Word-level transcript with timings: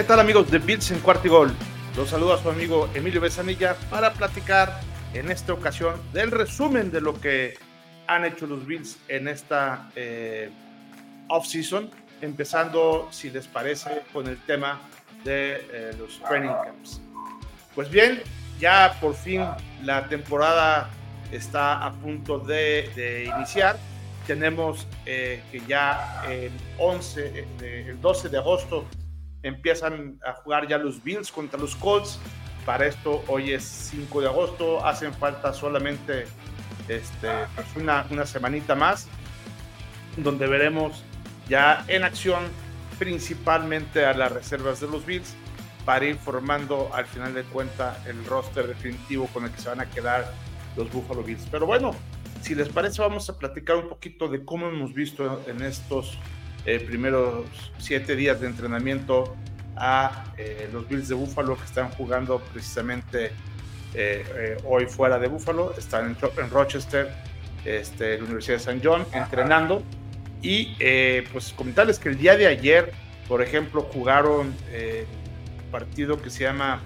¿Qué 0.00 0.04
tal 0.04 0.20
amigos 0.20 0.50
de 0.50 0.58
Bills 0.58 0.90
en 0.92 1.00
Cuarto 1.00 1.26
y 1.26 1.30
Gol? 1.30 1.54
Los 1.94 2.08
saluda 2.08 2.38
su 2.38 2.48
amigo 2.48 2.88
Emilio 2.94 3.20
Besanilla 3.20 3.76
para 3.90 4.14
platicar 4.14 4.80
en 5.12 5.30
esta 5.30 5.52
ocasión 5.52 6.00
del 6.14 6.30
resumen 6.30 6.90
de 6.90 7.02
lo 7.02 7.20
que 7.20 7.58
han 8.06 8.24
hecho 8.24 8.46
los 8.46 8.64
Bills 8.64 8.96
en 9.08 9.28
esta 9.28 9.90
eh, 9.94 10.48
off-season, 11.28 11.90
empezando, 12.22 13.08
si 13.10 13.28
les 13.28 13.46
parece, 13.46 14.00
con 14.10 14.26
el 14.26 14.38
tema 14.46 14.80
de 15.22 15.68
eh, 15.70 15.90
los 15.98 16.18
training 16.22 16.48
camps. 16.64 17.02
Pues 17.74 17.90
bien, 17.90 18.22
ya 18.58 18.96
por 19.02 19.14
fin 19.14 19.44
la 19.82 20.08
temporada 20.08 20.88
está 21.30 21.84
a 21.84 21.92
punto 21.92 22.38
de, 22.38 23.30
iniciar. 23.36 23.76
Tenemos 24.26 24.86
eh, 25.04 25.42
que 25.52 25.60
ya 25.68 26.24
el 26.26 26.52
11, 26.78 27.44
el 27.60 28.00
12 28.00 28.30
de 28.30 28.38
agosto 28.38 28.86
empiezan 29.42 30.18
a 30.24 30.32
jugar 30.34 30.68
ya 30.68 30.78
los 30.78 31.02
Bills 31.02 31.30
contra 31.30 31.58
los 31.58 31.74
Colts. 31.76 32.18
Para 32.66 32.86
esto 32.86 33.24
hoy 33.26 33.52
es 33.52 33.64
5 33.64 34.20
de 34.20 34.26
agosto, 34.26 34.84
hacen 34.84 35.14
falta 35.14 35.52
solamente 35.52 36.26
este, 36.88 37.28
pues 37.54 37.66
una, 37.76 38.06
una 38.10 38.26
semanita 38.26 38.74
más, 38.74 39.08
donde 40.16 40.46
veremos 40.46 41.02
ya 41.48 41.84
en 41.88 42.04
acción 42.04 42.44
principalmente 42.98 44.04
a 44.04 44.12
las 44.12 44.30
reservas 44.30 44.80
de 44.80 44.88
los 44.88 45.06
Bills 45.06 45.34
para 45.84 46.04
ir 46.04 46.16
formando 46.16 46.90
al 46.92 47.06
final 47.06 47.32
de 47.32 47.44
cuenta 47.44 48.02
el 48.06 48.24
roster 48.26 48.66
definitivo 48.66 49.26
con 49.28 49.44
el 49.44 49.50
que 49.50 49.60
se 49.60 49.70
van 49.70 49.80
a 49.80 49.86
quedar 49.86 50.32
los 50.76 50.92
Buffalo 50.92 51.22
Bills. 51.22 51.46
Pero 51.50 51.66
bueno, 51.66 51.92
si 52.42 52.54
les 52.54 52.68
parece 52.68 53.02
vamos 53.02 53.28
a 53.30 53.38
platicar 53.38 53.76
un 53.76 53.88
poquito 53.88 54.28
de 54.28 54.44
cómo 54.44 54.68
hemos 54.68 54.92
visto 54.92 55.42
en 55.46 55.62
estos 55.62 56.18
eh, 56.66 56.78
primeros 56.78 57.46
siete 57.78 58.14
días 58.14 58.40
de 58.40 58.46
entrenamiento 58.46 59.34
a 59.76 60.24
eh, 60.36 60.68
los 60.70 60.86
Bills 60.86 61.08
de 61.08 61.14
Buffalo 61.14 61.56
que 61.56 61.64
están 61.64 61.88
jugando 61.90 62.38
precisamente 62.52 63.32
eh, 63.94 64.58
hoy 64.64 64.84
fuera 64.84 65.18
de 65.18 65.28
Buffalo, 65.28 65.74
están 65.78 66.16
en, 66.36 66.50
Rochester, 66.50 67.10
este, 67.64 68.18
la 68.18 68.24
Universidad 68.24 68.58
de 68.58 68.62
San 68.62 68.80
John, 68.82 69.06
entrenando. 69.12 69.82
Y 70.42 70.74
pues 71.32 71.52
comentarles 71.52 71.98
que 71.98 72.08
el 72.08 72.16
día 72.16 72.34
de 72.34 72.46
ayer, 72.46 72.92
por 73.28 73.42
ejemplo, 73.42 73.82
jugaron 73.82 74.46
un 74.46 75.70
partido 75.70 76.20
que 76.22 76.30
se 76.30 76.44
llama 76.44 76.80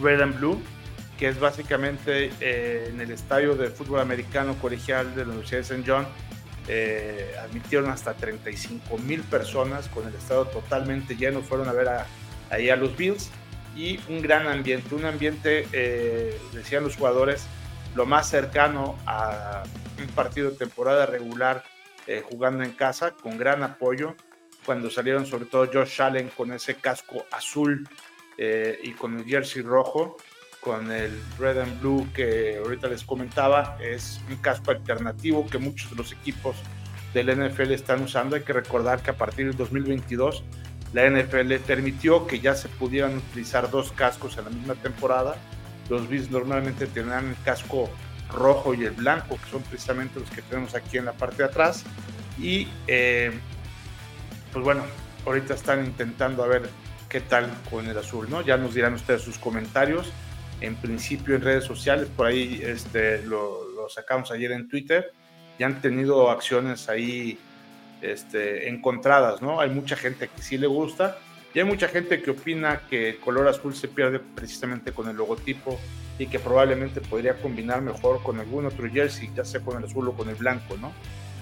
Red 0.00 0.20
and 0.20 0.38
Blue, 0.38 0.62
que 1.18 1.26
es 1.26 1.40
básicamente 1.40 2.30
en 2.88 3.00
el 3.00 3.10
estadio 3.10 3.56
de 3.56 3.68
fútbol 3.68 3.98
americano 3.98 4.54
colegial 4.60 5.12
de 5.16 5.22
la 5.24 5.30
Universidad 5.30 5.58
de 5.58 5.64
San 5.64 5.84
John 5.84 6.06
eh, 6.68 7.34
admitieron 7.40 7.90
hasta 7.90 8.14
35 8.14 8.98
mil 8.98 9.22
personas 9.22 9.88
con 9.88 10.06
el 10.08 10.14
estado 10.14 10.46
totalmente 10.46 11.16
lleno, 11.16 11.42
fueron 11.42 11.68
a 11.68 11.72
ver 11.72 11.88
ahí 12.50 12.70
a 12.70 12.76
los 12.76 12.96
Bills. 12.96 13.30
Y 13.76 14.00
un 14.08 14.22
gran 14.22 14.46
ambiente, 14.48 14.94
un 14.94 15.04
ambiente, 15.04 15.68
eh, 15.72 16.40
decían 16.52 16.82
los 16.82 16.96
jugadores, 16.96 17.46
lo 17.94 18.06
más 18.06 18.28
cercano 18.28 18.98
a 19.06 19.62
un 19.98 20.06
partido 20.08 20.50
de 20.50 20.56
temporada 20.56 21.06
regular 21.06 21.62
eh, 22.06 22.22
jugando 22.28 22.64
en 22.64 22.72
casa, 22.72 23.10
con 23.12 23.36
gran 23.36 23.62
apoyo, 23.62 24.14
cuando 24.64 24.90
salieron 24.90 25.26
sobre 25.26 25.44
todo 25.44 25.68
Josh 25.72 26.00
Allen 26.02 26.30
con 26.36 26.52
ese 26.52 26.76
casco 26.76 27.26
azul 27.30 27.88
y 28.38 28.90
con 28.92 29.18
el 29.18 29.24
jersey 29.24 29.62
rojo, 29.62 30.18
con 30.66 30.90
el 30.90 31.22
Red 31.38 31.58
and 31.60 31.80
Blue 31.80 32.08
que 32.12 32.58
ahorita 32.58 32.88
les 32.88 33.04
comentaba, 33.04 33.78
es 33.80 34.20
un 34.28 34.34
casco 34.38 34.72
alternativo 34.72 35.46
que 35.46 35.58
muchos 35.58 35.90
de 35.90 35.96
los 35.96 36.10
equipos 36.10 36.56
del 37.14 37.28
NFL 37.28 37.70
están 37.70 38.02
usando. 38.02 38.34
Hay 38.34 38.42
que 38.42 38.52
recordar 38.52 39.00
que 39.00 39.10
a 39.10 39.16
partir 39.16 39.46
del 39.46 39.56
2022 39.56 40.42
la 40.92 41.08
NFL 41.08 41.54
permitió 41.64 42.26
que 42.26 42.40
ya 42.40 42.56
se 42.56 42.68
pudieran 42.68 43.16
utilizar 43.16 43.70
dos 43.70 43.92
cascos 43.92 44.38
en 44.38 44.46
la 44.46 44.50
misma 44.50 44.74
temporada. 44.74 45.36
Los 45.88 46.08
Bills 46.08 46.32
normalmente 46.32 46.88
tenían 46.88 47.28
el 47.28 47.36
casco 47.44 47.88
rojo 48.32 48.74
y 48.74 48.86
el 48.86 48.90
blanco, 48.90 49.38
que 49.40 49.48
son 49.48 49.62
precisamente 49.62 50.18
los 50.18 50.28
que 50.30 50.42
tenemos 50.42 50.74
aquí 50.74 50.98
en 50.98 51.04
la 51.04 51.12
parte 51.12 51.36
de 51.36 51.44
atrás. 51.44 51.84
Y 52.40 52.66
eh, 52.88 53.30
pues 54.52 54.64
bueno, 54.64 54.82
ahorita 55.24 55.54
están 55.54 55.84
intentando 55.84 56.42
a 56.42 56.48
ver 56.48 56.68
qué 57.08 57.20
tal 57.20 57.48
con 57.70 57.86
el 57.86 57.96
azul, 57.96 58.28
¿no? 58.28 58.42
Ya 58.42 58.56
nos 58.56 58.74
dirán 58.74 58.94
ustedes 58.94 59.22
sus 59.22 59.38
comentarios 59.38 60.12
en 60.60 60.76
principio 60.76 61.34
en 61.34 61.42
redes 61.42 61.64
sociales, 61.64 62.08
por 62.16 62.26
ahí 62.26 62.60
este, 62.62 63.22
lo, 63.22 63.88
sacamos 63.88 64.30
ayer 64.30 64.52
en 64.52 64.68
Twitter, 64.68 65.12
y 65.58 65.62
han 65.62 65.80
tenido 65.80 66.30
acciones 66.30 66.88
ahí 66.88 67.38
este, 68.02 68.68
encontradas, 68.68 69.40
¿no? 69.40 69.60
Hay 69.60 69.70
mucha 69.70 69.96
gente 69.96 70.28
que 70.28 70.42
sí 70.42 70.58
le 70.58 70.66
gusta 70.66 71.18
y 71.54 71.60
hay 71.60 71.64
mucha 71.64 71.88
gente 71.88 72.20
que 72.20 72.32
opina 72.32 72.82
que 72.90 73.10
el 73.10 73.16
color 73.18 73.48
azul 73.48 73.74
se 73.74 73.88
pierde 73.88 74.18
precisamente 74.18 74.92
con 74.92 75.08
el 75.08 75.16
logotipo 75.16 75.78
y 76.18 76.26
que 76.26 76.38
probablemente 76.38 77.00
podría 77.00 77.34
combinar 77.40 77.80
mejor 77.80 78.22
con 78.22 78.38
algún 78.38 78.66
otro 78.66 78.90
jersey, 78.90 79.30
ya 79.34 79.44
sea 79.44 79.60
con 79.60 79.78
el 79.78 79.84
azul 79.84 80.08
o 80.08 80.12
con 80.12 80.28
el 80.28 80.34
blanco, 80.34 80.76
¿no? 80.76 80.92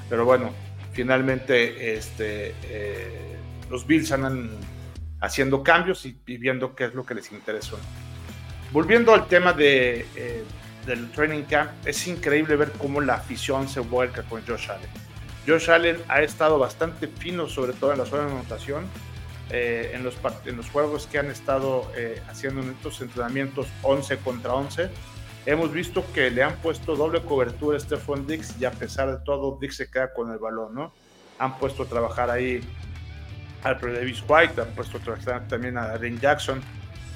Pero 0.09 0.25
bueno, 0.25 0.53
finalmente 0.93 1.97
este, 1.97 2.55
eh, 2.65 3.37
los 3.71 3.87
Bills 3.87 4.13
andan 4.13 4.51
haciendo 5.21 5.63
cambios 5.63 6.05
y, 6.07 6.17
viendo 6.27 6.75
qué 6.75 6.85
es 6.85 6.95
lo 6.95 7.05
que 7.05 7.15
les 7.15 7.33
interesa. 7.33 7.77
Volviendo 8.75 9.15
al 9.15 9.29
tema 9.29 9.53
de, 9.53 10.05
eh, 10.17 10.43
del 10.85 11.09
training 11.13 11.45
camp, 11.45 11.71
es 11.87 12.09
increíble 12.09 12.57
ver 12.57 12.73
cómo 12.73 13.01
la 13.01 13.15
afición 13.15 13.69
se 13.69 13.79
vuelca 13.79 14.25
con 14.25 14.45
Josh 14.45 14.69
Allen. 14.69 14.91
Josh 15.47 15.71
Allen 15.71 15.97
ha 16.09 16.23
estado 16.23 16.59
bastante 16.59 17.07
fino, 17.07 17.47
sobre 17.47 17.73
todo 17.73 17.93
en 17.93 17.99
la 17.99 18.05
zona 18.05 18.25
de 18.25 18.33
anotación, 18.33 18.87
eh, 19.51 19.93
en, 19.95 20.03
los, 20.03 20.17
en 20.45 20.57
los 20.57 20.69
juegos 20.71 21.07
que 21.07 21.21
han 21.21 21.31
estado 21.31 21.89
eh, 21.97 22.21
haciendo 22.29 22.63
en 22.63 22.71
estos 22.71 23.01
entrenamientos 23.01 23.69
11 23.83 24.17
contra 24.17 24.55
11. 24.55 24.91
Hemos 25.47 25.73
visto 25.73 26.05
que 26.13 26.33
le 26.33 26.43
han 26.43 26.57
puesto 26.57 26.97
doble 26.97 27.23
cobertura 27.23 27.77
a 27.77 27.81
Stephon 27.81 28.27
Dix 28.27 28.61
y 28.61 28.65
a 28.65 28.73
pesar 28.73 29.09
de 29.09 29.25
todo, 29.25 29.57
Dix 29.61 29.77
se 29.77 29.89
queda 29.89 30.13
con 30.13 30.33
el 30.33 30.39
balón, 30.39 30.75
¿no? 30.75 30.93
Han 31.39 31.61
puesto 31.61 31.85
a 31.85 31.87
trabajar 31.87 32.29
ahí 32.29 32.61
a 33.63 33.75
Davis 33.75 34.25
White, 34.27 34.61
han 34.61 34.75
puesto 34.75 34.99
a 34.99 35.01
trabajar 35.01 35.47
también 35.47 35.79
a 35.79 35.93
Aaron 35.93 36.19
Jackson 36.19 36.61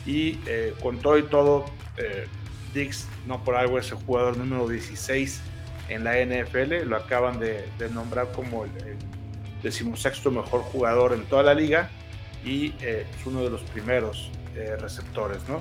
y 0.08 0.40
eh, 0.46 0.74
con 0.82 0.98
todo 1.00 1.18
y 1.18 1.24
todo, 1.24 1.66
eh, 1.98 2.26
Dix, 2.72 3.06
no 3.26 3.44
por 3.44 3.56
algo, 3.56 3.78
es 3.78 3.90
el 3.90 3.98
jugador 3.98 4.38
número 4.38 4.66
16 4.66 5.42
en 5.90 6.02
la 6.02 6.14
NFL. 6.24 6.86
Lo 6.86 6.96
acaban 6.96 7.38
de, 7.38 7.68
nombrar 7.92 8.32
como 8.32 8.64
el, 8.64 8.70
decimosexto 9.62 10.30
mejor 10.30 10.62
jugador 10.62 11.12
en 11.12 11.24
toda 11.24 11.42
la 11.42 11.52
liga 11.52 11.90
y 12.44 12.72
eh, 12.80 13.04
es 13.18 13.26
uno 13.26 13.42
de 13.42 13.50
los 13.50 13.60
primeros 13.62 14.30
receptores, 14.80 15.38
¿no? 15.48 15.60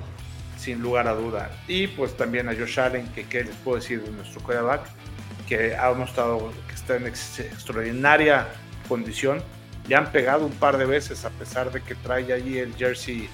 Sin 0.58 0.82
lugar 0.82 1.08
a 1.08 1.14
duda. 1.14 1.52
Y 1.68 1.86
pues 1.88 2.18
también 2.18 2.50
a 2.50 2.56
Josh 2.56 2.80
Allen, 2.80 3.08
que 3.10 3.44
les 3.44 3.56
puedo 3.58 3.78
decir 3.78 4.02
de 4.02 4.12
nuestro 4.12 4.42
quarterback, 4.42 4.82
que 5.48 5.76
ha 5.76 5.94
mostrado 5.94 6.52
que 6.68 6.74
está 6.74 6.96
en 6.96 7.06
extraordinaria 7.06 8.48
condición. 8.88 9.44
Le 9.88 9.96
han 9.96 10.12
pegado 10.12 10.48
un 10.48 10.54
par 10.54 10.78
de 10.78 10.86
veces 10.86 11.26
a 11.26 11.30
pesar 11.32 11.72
de 11.72 11.82
que 11.82 11.94
trae 11.94 12.34
allí 12.34 12.58
el 12.58 12.74
jersey 12.76 13.30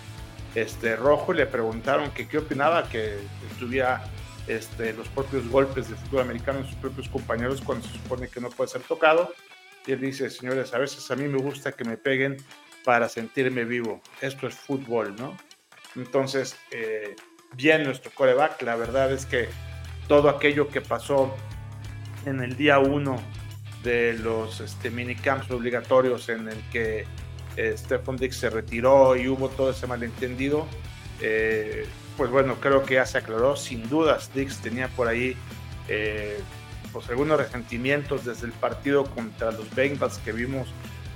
este, 0.55 0.95
Rojo 0.95 1.33
le 1.33 1.45
preguntaron 1.45 2.11
que 2.11 2.27
qué 2.27 2.37
opinaba 2.39 2.87
que 2.89 3.17
tuviera 3.59 4.03
este, 4.47 4.93
los 4.93 5.07
propios 5.09 5.47
golpes 5.49 5.89
de 5.89 5.95
fútbol 5.95 6.21
americano 6.21 6.59
en 6.59 6.65
sus 6.65 6.75
propios 6.75 7.09
compañeros 7.09 7.61
cuando 7.61 7.87
se 7.87 7.93
supone 7.93 8.27
que 8.27 8.39
no 8.41 8.49
puede 8.49 8.69
ser 8.69 8.81
tocado. 8.81 9.33
Y 9.85 9.93
él 9.93 10.01
dice, 10.01 10.29
señores, 10.29 10.73
a 10.73 10.77
veces 10.77 11.09
a 11.11 11.15
mí 11.15 11.27
me 11.27 11.39
gusta 11.39 11.71
que 11.71 11.83
me 11.83 11.97
peguen 11.97 12.37
para 12.83 13.09
sentirme 13.09 13.65
vivo. 13.65 14.01
Esto 14.21 14.47
es 14.47 14.55
fútbol, 14.55 15.15
¿no? 15.15 15.35
Entonces, 15.95 16.55
eh, 16.71 17.15
bien 17.55 17.83
nuestro 17.83 18.11
coreback, 18.11 18.61
la 18.61 18.75
verdad 18.75 19.11
es 19.11 19.25
que 19.25 19.49
todo 20.07 20.29
aquello 20.29 20.69
que 20.69 20.81
pasó 20.81 21.33
en 22.25 22.41
el 22.41 22.55
día 22.55 22.79
uno 22.79 23.17
de 23.83 24.13
los 24.13 24.61
este, 24.61 24.89
minicamps 24.89 25.51
obligatorios 25.51 26.29
en 26.29 26.47
el 26.47 26.57
que 26.71 27.05
eh, 27.57 27.75
Dix 28.19 28.37
se 28.37 28.49
retiró 28.49 29.15
y 29.15 29.27
hubo 29.27 29.49
todo 29.49 29.71
ese 29.71 29.87
malentendido, 29.87 30.67
eh, 31.21 31.85
pues 32.17 32.29
bueno, 32.29 32.55
creo 32.59 32.83
que 32.83 32.95
ya 32.95 33.05
se 33.05 33.17
aclaró. 33.17 33.55
Sin 33.55 33.89
dudas, 33.89 34.31
Dix 34.33 34.59
tenía 34.59 34.87
por 34.89 35.07
ahí 35.07 35.35
eh, 35.87 36.39
pues 36.91 37.09
algunos 37.09 37.37
resentimientos 37.37 38.25
desde 38.25 38.45
el 38.45 38.53
partido 38.53 39.05
contra 39.05 39.51
los 39.51 39.73
Bengals 39.73 40.19
que 40.19 40.31
vimos 40.31 40.67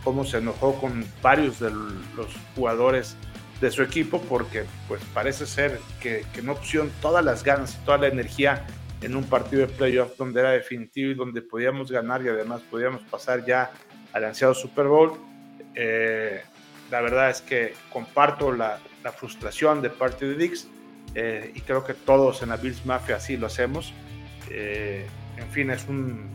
cómo 0.04 0.26
se 0.26 0.38
enojó 0.38 0.80
con 0.80 1.06
varios 1.22 1.60
de 1.60 1.70
los 1.70 2.28
jugadores 2.56 3.16
de 3.62 3.72
su 3.72 3.82
equipo 3.82 4.22
porque 4.22 4.66
pues 4.88 5.02
parece 5.14 5.46
ser 5.46 5.80
que, 6.02 6.24
no 6.44 6.56
pusieron 6.56 6.92
todas 7.02 7.24
las 7.24 7.44
ganas 7.44 7.76
y 7.76 7.86
toda 7.86 7.98
la 7.98 8.08
energía 8.08 8.66
en 9.02 9.16
un 9.16 9.24
partido 9.24 9.62
de 9.62 9.68
playoff 9.68 10.18
donde 10.18 10.40
era 10.40 10.52
definitivo 10.52 11.12
y 11.12 11.14
donde 11.14 11.42
podíamos 11.42 11.92
ganar 11.92 12.24
y 12.24 12.30
además 12.30 12.62
podíamos 12.70 13.02
pasar 13.04 13.46
ya 13.46 13.72
al 14.14 14.26
ansiado 14.26 14.54
Super 14.54 14.88
Bowl 14.88 15.20
eh, 15.76 16.42
la 16.92 17.02
verdad 17.02 17.30
es 17.30 17.42
que 17.42 17.74
comparto 17.92 18.52
la, 18.52 18.80
frustración 19.16 19.82
de 19.82 19.90
parte 19.90 20.26
de 20.28 20.36
Dix 20.36 20.68
eh, 21.16 21.54
y 21.56 21.62
creo 21.62 21.86
que 21.86 21.94
todos 21.94 22.42
en 22.42 22.50
la 22.50 22.58
Bills 22.58 22.86
Mafia 22.86 23.16
así 23.16 23.38
lo 23.38 23.48
hacemos. 23.48 23.94
Eh, 24.50 25.06
en 25.38 25.50
fin, 25.50 25.70
es 25.72 25.88
un 25.88 26.30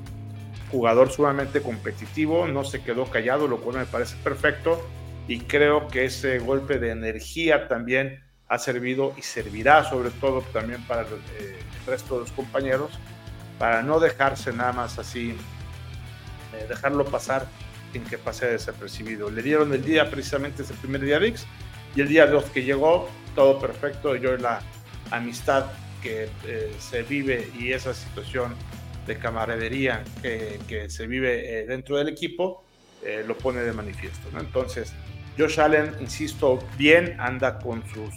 jugador 0.70 1.10
sumamente 1.10 1.60
competitivo, 1.60 2.46
no 2.46 2.64
se 2.64 2.82
quedó 2.82 3.04
callado, 3.04 3.46
lo 3.46 3.60
cual 3.60 3.76
me 3.76 3.84
parece 3.84 4.16
perfecto. 4.24 4.80
y 5.28 5.40
creo 5.40 5.86
que 5.88 6.06
ese 6.06 6.38
golpe 6.38 6.78
de 6.78 6.90
energía 6.90 7.68
también 7.68 8.22
ha 8.48 8.58
servido 8.58 9.14
y 9.16 9.22
servirá 9.22 9.82
sobre 9.84 10.10
todo 10.10 10.42
también 10.52 10.82
para 10.82 11.02
el, 11.02 11.14
eh, 11.38 11.58
resto 11.86 12.14
de 12.14 12.20
los 12.20 12.32
compañeros, 12.32 12.90
para 13.58 13.82
no 13.82 13.98
dejarse 13.98 14.52
nada 14.52 14.72
más 14.72 14.98
así, 14.98 15.34
eh, 16.54 16.66
dejarlo 16.68 17.04
pasar 17.06 17.46
sin 17.92 18.04
que 18.04 18.18
pase 18.18 18.46
desapercibido. 18.46 19.30
Le 19.30 19.42
dieron 19.42 19.72
el 19.72 19.84
día 19.84 20.10
precisamente 20.10 20.62
ese 20.62 20.74
primer 20.74 21.02
día 21.02 21.18
VIX 21.18 21.44
y 21.94 22.00
el 22.00 22.08
día 22.08 22.26
2 22.26 22.44
que 22.46 22.64
llegó, 22.64 23.08
todo 23.34 23.60
perfecto. 23.60 24.16
Yo 24.16 24.36
la 24.36 24.60
amistad 25.10 25.66
que 26.02 26.28
eh, 26.46 26.72
se 26.78 27.02
vive 27.02 27.48
y 27.58 27.72
esa 27.72 27.94
situación 27.94 28.54
de 29.06 29.18
camaradería 29.18 30.04
que, 30.22 30.58
que 30.68 30.88
se 30.88 31.06
vive 31.06 31.66
dentro 31.66 31.96
del 31.96 32.08
equipo 32.08 32.64
lo 33.26 33.36
pone 33.36 33.60
de 33.62 33.72
manifiesto. 33.72 34.28
¿no? 34.32 34.38
Entonces, 34.38 34.92
Josh 35.38 35.58
Allen, 35.60 35.94
insisto, 36.00 36.58
bien 36.76 37.16
anda 37.18 37.58
con 37.58 37.82
sus 37.88 38.14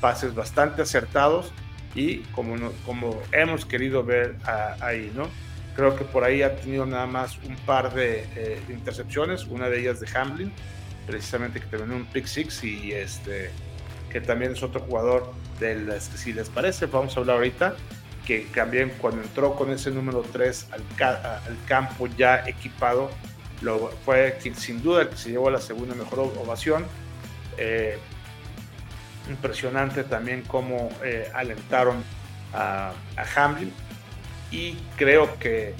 pases 0.00 0.34
bastante 0.34 0.82
acertados 0.82 1.52
y 1.94 2.18
como, 2.34 2.56
como 2.84 3.20
hemos 3.32 3.64
querido 3.64 4.02
ver 4.02 4.36
ahí, 4.80 5.12
¿no? 5.14 5.28
Creo 5.74 5.96
que 5.96 6.04
por 6.04 6.24
ahí 6.24 6.42
ha 6.42 6.56
tenido 6.56 6.84
nada 6.86 7.06
más 7.06 7.38
un 7.46 7.56
par 7.56 7.94
de, 7.94 8.26
eh, 8.36 8.60
intercepciones, 8.68 9.44
una 9.44 9.68
de 9.68 9.80
ellas 9.80 10.00
de 10.00 10.08
Hamlin, 10.18 10.52
precisamente 11.06 11.60
que 11.60 11.66
terminó 11.66 11.96
un 11.96 12.06
pick 12.06 12.26
six 12.26 12.62
y 12.64 12.92
este 12.92 13.50
que 14.10 14.20
también 14.20 14.52
es 14.52 14.62
otro 14.62 14.80
jugador 14.80 15.32
del, 15.60 16.00
si 16.00 16.32
les 16.32 16.48
parece, 16.48 16.86
vamos 16.86 17.16
a 17.16 17.20
hablar 17.20 17.36
ahorita, 17.36 17.76
que 18.26 18.40
también 18.52 18.92
cuando 19.00 19.22
entró 19.22 19.54
con 19.54 19.70
ese 19.70 19.92
número 19.92 20.24
3 20.32 20.68
al, 20.72 20.82
al 21.04 21.56
campo 21.68 22.08
ya 22.08 22.42
equipado, 22.44 23.08
lo, 23.60 23.90
fue 24.04 24.38
sin 24.56 24.82
duda 24.82 25.08
que 25.08 25.16
se 25.16 25.30
llevó 25.30 25.50
la 25.50 25.60
segunda 25.60 25.94
mejor 25.94 26.20
ovación. 26.20 26.84
Eh, 27.56 27.98
impresionante 29.28 30.02
también 30.04 30.42
cómo 30.42 30.90
eh, 31.04 31.30
alentaron 31.34 32.02
a, 32.52 32.92
Hamlin 33.36 33.72
y 34.50 34.74
creo 34.96 35.38
que 35.38 35.74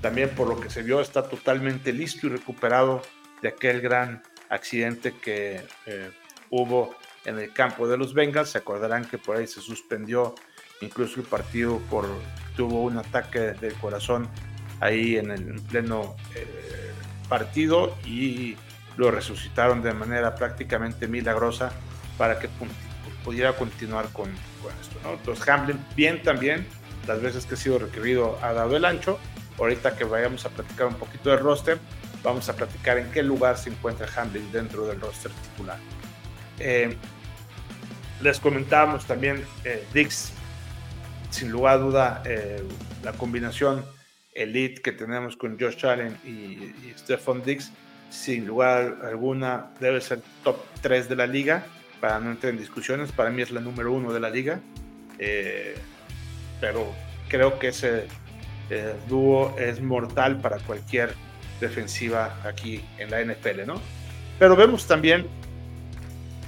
también 0.00 0.30
por 0.30 0.48
lo 0.48 0.60
que 0.60 0.70
se 0.70 0.82
vio 0.82 1.00
está 1.00 1.28
totalmente 1.28 1.92
listo 1.92 2.26
y 2.26 2.30
recuperado 2.30 3.02
de 3.42 3.48
aquel 3.48 3.80
gran 3.80 4.22
accidente 4.48 5.14
que 5.14 5.62
eh, 5.86 6.10
hubo 6.50 6.94
en 7.24 7.38
el 7.38 7.52
campo 7.52 7.88
de 7.88 7.96
los 7.96 8.14
Bengals. 8.14 8.50
Se 8.50 8.58
acordarán 8.58 9.04
que 9.04 9.18
por 9.18 9.36
ahí 9.36 9.46
se 9.46 9.60
suspendió 9.60 10.34
incluso 10.80 11.20
el 11.20 11.26
partido 11.26 11.78
por 11.90 12.06
tuvo 12.56 12.82
un 12.82 12.98
ataque 12.98 13.52
del 13.52 13.74
corazón 13.74 14.28
ahí 14.80 15.16
en 15.16 15.30
el 15.30 15.60
pleno 15.62 16.16
partido 17.28 17.96
y 18.04 18.56
lo 18.96 19.10
resucitaron 19.10 19.82
de 19.82 19.92
manera 19.92 20.34
prácticamente 20.34 21.06
milagrosa 21.06 21.72
para 22.16 22.38
que 22.38 22.48
pudiera 23.24 23.52
continuar 23.54 24.08
con, 24.12 24.30
esto. 24.30 24.98
¿no? 25.02 25.12
Entonces 25.14 25.46
Hamlin 25.48 25.78
bien 25.94 26.22
también, 26.22 26.66
las 27.06 27.20
veces 27.20 27.46
que 27.46 27.54
ha 27.54 27.56
sido 27.56 27.78
requerido 27.78 28.38
ha 28.42 28.52
dado 28.52 28.76
el 28.76 28.84
ancho. 28.84 29.18
Ahorita 29.58 29.96
que 29.96 30.04
vayamos 30.04 30.44
a 30.44 30.50
platicar 30.50 30.86
un 30.86 30.94
poquito 30.94 31.30
del 31.30 31.40
roster, 31.40 31.78
vamos 32.22 32.48
a 32.48 32.56
platicar 32.56 32.98
en 32.98 33.10
qué 33.10 33.22
lugar 33.22 33.56
se 33.56 33.70
encuentra 33.70 34.06
Hamlin 34.16 34.50
dentro 34.52 34.86
del 34.86 35.00
roster 35.00 35.30
titular. 35.30 35.78
Eh, 36.58 36.94
les 38.20 38.40
comentábamos 38.40 39.06
también 39.06 39.44
eh, 39.64 39.84
Dix, 39.92 40.32
sin 41.30 41.50
lugar 41.50 41.74
a 41.74 41.78
duda, 41.78 42.22
eh, 42.26 42.62
la 43.02 43.12
combinación 43.12 43.84
elite 44.34 44.82
que 44.82 44.92
tenemos 44.92 45.36
con 45.36 45.58
Josh 45.58 45.86
Allen 45.86 46.18
y, 46.24 46.30
y 46.30 46.94
Stephon 46.96 47.42
Diggs, 47.42 47.72
sin 48.10 48.46
lugar 48.46 48.98
alguna 49.02 49.70
debe 49.80 50.00
ser 50.00 50.20
top 50.44 50.58
3 50.82 51.08
de 51.08 51.16
la 51.16 51.26
liga, 51.26 51.64
para 52.00 52.20
no 52.20 52.30
entrar 52.30 52.52
en 52.52 52.58
discusiones, 52.58 53.12
para 53.12 53.30
mí 53.30 53.42
es 53.42 53.50
la 53.50 53.60
número 53.60 53.92
uno 53.92 54.12
de 54.12 54.20
la 54.20 54.30
liga, 54.30 54.60
eh, 55.18 55.76
pero 56.60 56.92
creo 57.28 57.58
que 57.58 57.68
ese 57.68 58.06
eh, 58.70 58.94
dúo 59.08 59.54
es 59.58 59.80
mortal 59.80 60.40
para 60.40 60.58
cualquier 60.58 61.14
defensiva 61.60 62.40
aquí 62.44 62.84
en 62.98 63.10
la 63.10 63.22
NFL, 63.22 63.66
¿no? 63.66 63.80
Pero 64.38 64.56
vemos 64.56 64.86
también 64.86 65.26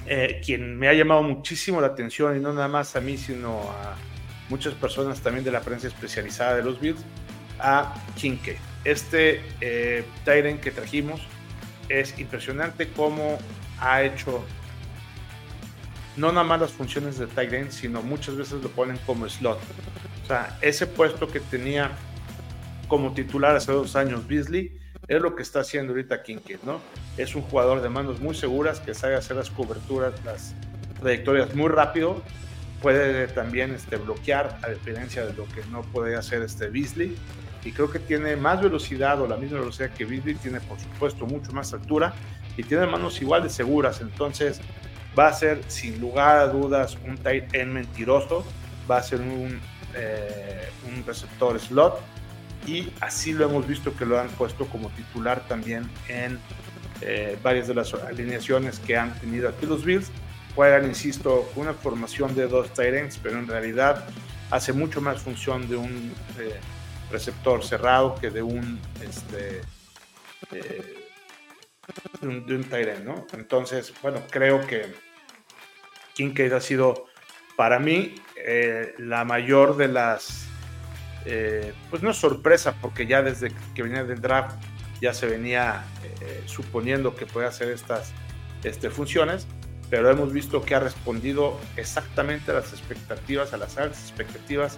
eh, 0.05 0.41
quien 0.43 0.77
me 0.77 0.87
ha 0.87 0.93
llamado 0.93 1.23
muchísimo 1.23 1.81
la 1.81 1.87
atención, 1.87 2.35
y 2.35 2.39
no 2.39 2.53
nada 2.53 2.67
más 2.67 2.95
a 2.95 3.01
mí, 3.01 3.17
sino 3.17 3.61
a 3.61 3.95
muchas 4.49 4.73
personas 4.73 5.21
también 5.21 5.43
de 5.45 5.51
la 5.51 5.61
prensa 5.61 5.87
especializada 5.87 6.55
de 6.55 6.63
los 6.63 6.79
Bills, 6.79 6.99
a 7.59 7.93
Kinke. 8.15 8.57
Este 8.83 9.41
eh, 9.61 10.05
que 10.25 10.71
trajimos 10.71 11.21
es 11.89 12.17
impresionante 12.19 12.89
cómo 12.89 13.37
ha 13.79 14.03
hecho 14.03 14.43
no 16.15 16.31
nada 16.31 16.43
más 16.43 16.59
las 16.59 16.71
funciones 16.71 17.17
de 17.17 17.27
Tyrant, 17.27 17.71
sino 17.71 18.01
muchas 18.01 18.35
veces 18.35 18.61
lo 18.61 18.69
ponen 18.69 18.97
como 19.05 19.27
slot. 19.29 19.59
Sea, 20.29 20.55
ese 20.61 20.85
puesto 20.85 21.27
que 21.27 21.39
tenía 21.39 21.89
como 22.87 23.15
titular 23.15 23.55
hace 23.55 23.71
dos 23.71 23.95
años 23.95 24.27
Beasley 24.27 24.77
es 25.07 25.19
lo 25.19 25.35
que 25.35 25.41
está 25.41 25.61
haciendo 25.61 25.91
ahorita 25.93 26.21
Kincaid, 26.21 26.59
¿no? 26.61 26.81
Es 27.17 27.33
un 27.33 27.41
jugador 27.41 27.81
de 27.81 27.89
manos 27.89 28.19
muy 28.19 28.35
seguras 28.35 28.79
que 28.79 28.93
sabe 28.93 29.15
hacer 29.15 29.37
las 29.37 29.49
coberturas, 29.49 30.13
las 30.23 30.53
trayectorias 30.99 31.55
muy 31.55 31.69
rápido. 31.69 32.21
Puede 32.79 33.27
también 33.29 33.73
este, 33.73 33.97
bloquear, 33.97 34.59
a 34.61 34.69
diferencia 34.69 35.25
de 35.25 35.33
lo 35.33 35.45
que 35.47 35.65
no 35.71 35.81
puede 35.81 36.15
hacer 36.15 36.43
este 36.43 36.67
Beasley 36.67 37.17
y 37.65 37.71
creo 37.71 37.89
que 37.89 37.97
tiene 37.97 38.35
más 38.35 38.61
velocidad 38.61 39.19
o 39.19 39.27
la 39.27 39.35
misma 39.35 39.61
velocidad 39.61 39.89
que 39.89 40.05
Beasley, 40.05 40.35
tiene 40.35 40.61
por 40.61 40.79
supuesto 40.79 41.25
mucho 41.25 41.53
más 41.53 41.73
altura 41.73 42.13
y 42.55 42.61
tiene 42.61 42.85
manos 42.85 43.19
igual 43.19 43.41
de 43.41 43.49
seguras, 43.49 43.99
entonces 43.99 44.61
va 45.17 45.29
a 45.29 45.33
ser 45.33 45.63
sin 45.69 45.99
lugar 45.99 46.37
a 46.37 46.47
dudas 46.49 46.99
un 47.03 47.17
tight 47.17 47.51
end 47.55 47.73
mentiroso, 47.73 48.45
va 48.87 48.97
a 48.97 49.03
ser 49.03 49.21
un, 49.21 49.59
eh, 49.99 50.69
un 50.87 51.05
receptor 51.05 51.59
slot 51.59 51.99
y 52.65 52.91
así 53.01 53.33
lo 53.33 53.45
hemos 53.45 53.67
visto 53.67 53.95
que 53.95 54.05
lo 54.05 54.19
han 54.19 54.29
puesto 54.29 54.65
como 54.67 54.89
titular 54.89 55.47
también 55.47 55.89
en 56.07 56.39
eh, 57.01 57.37
varias 57.43 57.67
de 57.67 57.75
las 57.75 57.93
alineaciones 57.93 58.79
que 58.79 58.97
han 58.97 59.17
tenido 59.19 59.49
aquí 59.49 59.65
los 59.65 59.83
Bills. 59.83 60.11
Juegan, 60.55 60.85
insisto, 60.85 61.49
una 61.55 61.73
formación 61.73 62.35
de 62.35 62.47
dos 62.47 62.73
tight 62.73 62.93
ends, 62.93 63.19
pero 63.21 63.39
en 63.39 63.47
realidad 63.47 64.05
hace 64.51 64.73
mucho 64.73 64.99
más 65.01 65.21
función 65.21 65.69
de 65.69 65.75
un 65.75 66.13
eh, 66.37 66.59
receptor 67.11 67.63
cerrado 67.63 68.15
que 68.15 68.29
de 68.29 68.41
un 68.41 68.79
este 69.01 69.61
un, 72.21 72.45
de 72.45 72.99
¿no? 73.03 73.25
Entonces, 73.33 73.93
bueno, 74.01 74.21
creo 74.29 74.65
que 74.65 74.93
Kincaid 76.13 76.53
ha 76.53 76.61
sido 76.61 77.08
para 77.59 77.77
mí 77.77 78.15
eh, 78.37 78.93
la 78.99 79.25
mayor 79.25 79.75
de 79.75 79.89
las 79.89 80.47
eh, 81.25 81.73
pues 81.89 82.01
no 82.01 82.11
es 82.11 82.15
sorpresa 82.15 82.73
porque 82.79 83.05
ya 83.05 83.21
desde 83.21 83.51
que 83.75 83.83
venía 83.83 84.05
del 84.05 84.21
draft 84.21 84.55
ya 85.01 85.13
se 85.13 85.27
venía 85.27 85.83
suponiendo 86.45 87.15
que 87.15 87.25
puede 87.25 87.47
hacer 87.47 87.69
estas 87.69 88.13
este, 88.63 88.89
funciones, 88.89 89.45
pero 89.89 90.09
hemos 90.09 90.31
visto 90.31 90.61
que 90.61 90.73
ha 90.73 90.79
respondido 90.79 91.59
exactamente 91.75 92.51
a 92.51 92.55
las 92.55 92.71
expectativas, 92.71 93.53
a 93.53 93.57
las 93.57 93.77
altas 93.77 94.01
expectativas 94.03 94.77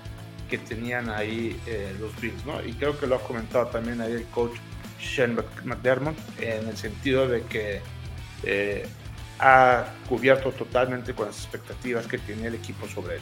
que 0.49 0.57
tenían 0.57 1.09
ahí 1.09 1.59
eh, 1.67 1.95
los 1.99 2.19
Bills, 2.19 2.45
¿no? 2.47 2.65
Y 2.65 2.73
creo 2.73 2.99
que 2.99 3.05
lo 3.07 3.15
ha 3.15 3.21
comentado 3.21 3.67
también 3.67 4.01
ahí 4.01 4.13
el 4.13 4.25
coach 4.25 4.55
Shane 4.99 5.37
McDermott, 5.63 6.17
en 6.39 6.67
el 6.67 6.77
sentido 6.77 7.27
de 7.27 7.41
que 7.43 7.81
eh, 8.43 8.87
ha 9.41 9.85
cubierto 10.07 10.51
totalmente 10.51 11.13
con 11.13 11.27
las 11.27 11.37
expectativas 11.37 12.07
que 12.07 12.17
tenía 12.17 12.47
el 12.47 12.55
equipo 12.55 12.87
sobre 12.87 13.15
él. 13.15 13.21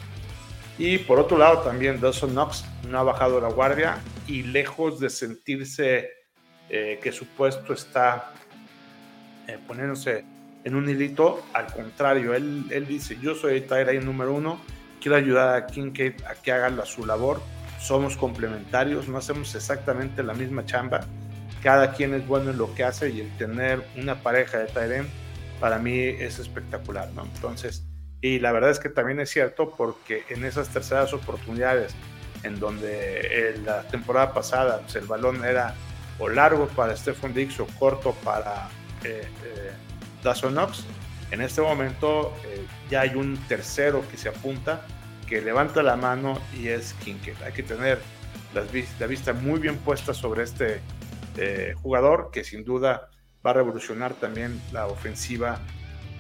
Y 0.78 1.00
por 1.00 1.20
otro 1.20 1.38
lado 1.38 1.60
también 1.60 2.00
Dawson 2.00 2.32
Knox 2.32 2.66
no 2.88 3.00
ha 3.00 3.04
bajado 3.04 3.42
la 3.42 3.50
guardia 3.50 3.98
y 4.28 4.44
lejos 4.44 5.00
de 5.00 5.10
sentirse 5.10 6.10
eh, 6.70 7.00
que 7.02 7.12
su 7.12 7.26
puesto 7.26 7.74
está 7.74 8.34
poniéndose 9.68 10.24
en 10.64 10.76
un 10.76 10.90
hilito, 10.90 11.44
al 11.54 11.68
contrario, 11.68 12.34
él, 12.34 12.66
él 12.70 12.86
dice, 12.86 13.18
yo 13.22 13.34
soy 13.36 13.66
el 13.70 14.06
número 14.06 14.34
uno, 14.34 14.60
quiero 15.02 15.18
ayudar 15.18 15.56
a 15.56 15.68
Kincaid 15.68 16.22
a 16.26 16.36
que 16.36 16.52
haga 16.52 16.86
su 16.86 17.06
labor. 17.06 17.42
Somos 17.80 18.18
complementarios, 18.18 19.08
no 19.08 19.18
hacemos 19.18 19.56
exactamente 19.56 20.22
la 20.22 20.34
misma 20.34 20.66
chamba. 20.66 21.02
Cada 21.64 21.94
quien 21.94 22.14
es 22.14 22.28
bueno 22.28 22.52
en 22.52 22.58
lo 22.58 22.74
que 22.76 22.84
hace 22.84 23.10
y 23.10 23.22
el 23.22 23.38
tener 23.38 23.82
una 23.98 24.22
pareja 24.22 24.60
de 24.60 24.66
Tyrem 24.68 25.08
para 25.60 25.80
mí 25.80 26.00
es 26.00 26.40
espectacular, 26.40 27.10
¿no? 27.14 27.24
Entonces, 27.24 27.84
y 28.22 28.40
la 28.40 28.52
verdad 28.52 28.72
es 28.72 28.80
que 28.80 28.90
también 28.90 29.20
es 29.20 29.30
cierto 29.30 29.74
porque 29.78 30.24
en 30.30 30.44
esas 30.44 30.70
terceras 30.70 31.14
oportunidades 31.14 31.96
en 32.44 32.60
donde 32.60 33.52
en 33.52 33.66
la 33.66 33.84
temporada 33.84 34.34
pasada 34.34 34.80
pues, 34.82 34.96
el 34.96 35.06
balón 35.06 35.44
era 35.44 35.76
o 36.20 36.28
largo 36.28 36.68
para 36.68 36.96
Stephen 36.96 37.34
Dix 37.34 37.60
o 37.60 37.68
corto 37.78 38.14
para 38.24 38.70
eh, 39.04 39.28
eh 39.46 39.72
Knox, 40.22 40.84
en 41.32 41.42
este 41.42 41.62
momento 41.62 42.34
eh, 42.46 42.66
ya 42.90 43.02
hay 43.02 43.16
un 43.16 43.38
tercero 43.48 44.04
que 44.12 44.18
se 44.18 44.28
apunta, 44.28 44.86
que 45.28 45.42
levanta 45.42 45.82
la 45.82 45.96
mano 45.96 46.42
y 46.58 46.68
es 46.68 46.94
Kincaid. 47.06 47.42
Hay 47.46 47.54
que 47.54 47.64
tener 47.64 48.00
la 48.54 49.08
vista 49.08 49.32
muy 49.32 49.60
bien 49.60 49.78
puesta 49.78 50.14
sobre 50.14 50.44
este 50.44 50.82
eh, 51.38 51.74
jugador 51.82 52.32
que 52.34 52.44
sin 52.44 52.66
duda 52.66 53.10
va 53.46 53.52
a 53.52 53.54
revolucionar 53.54 54.14
también 54.14 54.60
la 54.72 54.88
ofensiva 54.88 55.60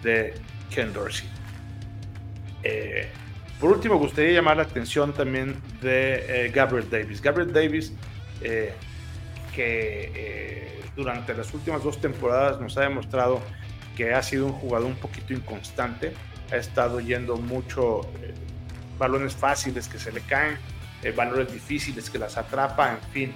de 0.01 0.33
Ken 0.69 0.93
Dorsey. 0.93 1.27
Eh, 2.63 3.09
por 3.59 3.71
último, 3.71 3.97
gustaría 3.97 4.31
llamar 4.31 4.57
la 4.57 4.63
atención 4.63 5.13
también 5.13 5.61
de 5.81 6.45
eh, 6.45 6.49
Gabriel 6.49 6.89
Davis. 6.89 7.21
Gabriel 7.21 7.51
Davis, 7.51 7.93
eh, 8.41 8.73
que 9.53 10.81
durante 10.95 11.33
las 11.33 11.53
últimas 11.53 11.83
dos 11.83 11.99
temporadas 11.99 12.59
nos 12.61 12.77
ha 12.77 12.81
demostrado 12.81 13.41
que 13.97 14.13
ha 14.13 14.23
sido 14.23 14.45
un 14.45 14.53
jugador 14.53 14.87
un 14.87 14.95
poquito 14.95 15.33
inconstante, 15.33 16.13
ha 16.51 16.55
estado 16.55 17.01
yendo 17.01 17.35
mucho 17.35 18.01
balones 18.97 19.35
fáciles 19.35 19.87
que 19.89 19.99
se 19.99 20.11
le 20.11 20.21
caen, 20.21 20.57
valores 21.15 21.51
difíciles 21.51 22.09
que 22.09 22.17
las 22.17 22.37
atrapa, 22.37 22.91
en 22.91 23.01
fin, 23.11 23.33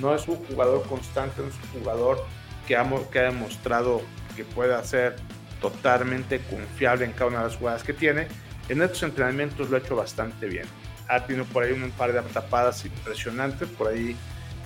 no 0.00 0.14
es 0.14 0.28
un 0.28 0.36
jugador 0.36 0.86
constante, 0.86 1.42
es 1.42 1.54
un 1.54 1.80
jugador 1.80 2.24
que 2.66 2.76
ha, 2.76 2.88
que 3.10 3.18
ha 3.18 3.24
demostrado 3.24 4.02
que 4.36 4.44
puede 4.44 4.82
ser 4.84 5.16
totalmente 5.60 6.40
confiable 6.50 7.04
en 7.04 7.12
cada 7.12 7.26
una 7.26 7.38
de 7.38 7.44
las 7.44 7.56
jugadas 7.56 7.82
que 7.82 7.94
tiene. 7.94 8.28
En 8.68 8.82
estos 8.82 9.02
entrenamientos 9.02 9.70
lo 9.70 9.76
ha 9.76 9.80
hecho 9.80 9.96
bastante 9.96 10.46
bien. 10.46 10.66
Ha 11.08 11.24
tenido 11.26 11.44
por 11.46 11.64
ahí 11.64 11.72
un 11.72 11.90
par 11.90 12.12
de 12.12 12.20
tapadas 12.20 12.84
impresionantes, 12.84 13.68
por 13.68 13.88
ahí 13.88 14.16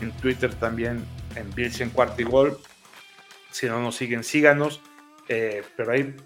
en 0.00 0.12
Twitter 0.12 0.54
también, 0.54 1.04
en 1.34 1.52
Bills 1.54 1.80
en 1.80 1.90
cuarto 1.90 2.20
y 2.22 2.24
gol. 2.24 2.58
Si 3.50 3.66
no 3.66 3.80
nos 3.80 3.96
siguen, 3.96 4.24
síganos. 4.24 4.80
Eh, 5.28 5.62
pero 5.76 5.92
ahí 5.92 6.16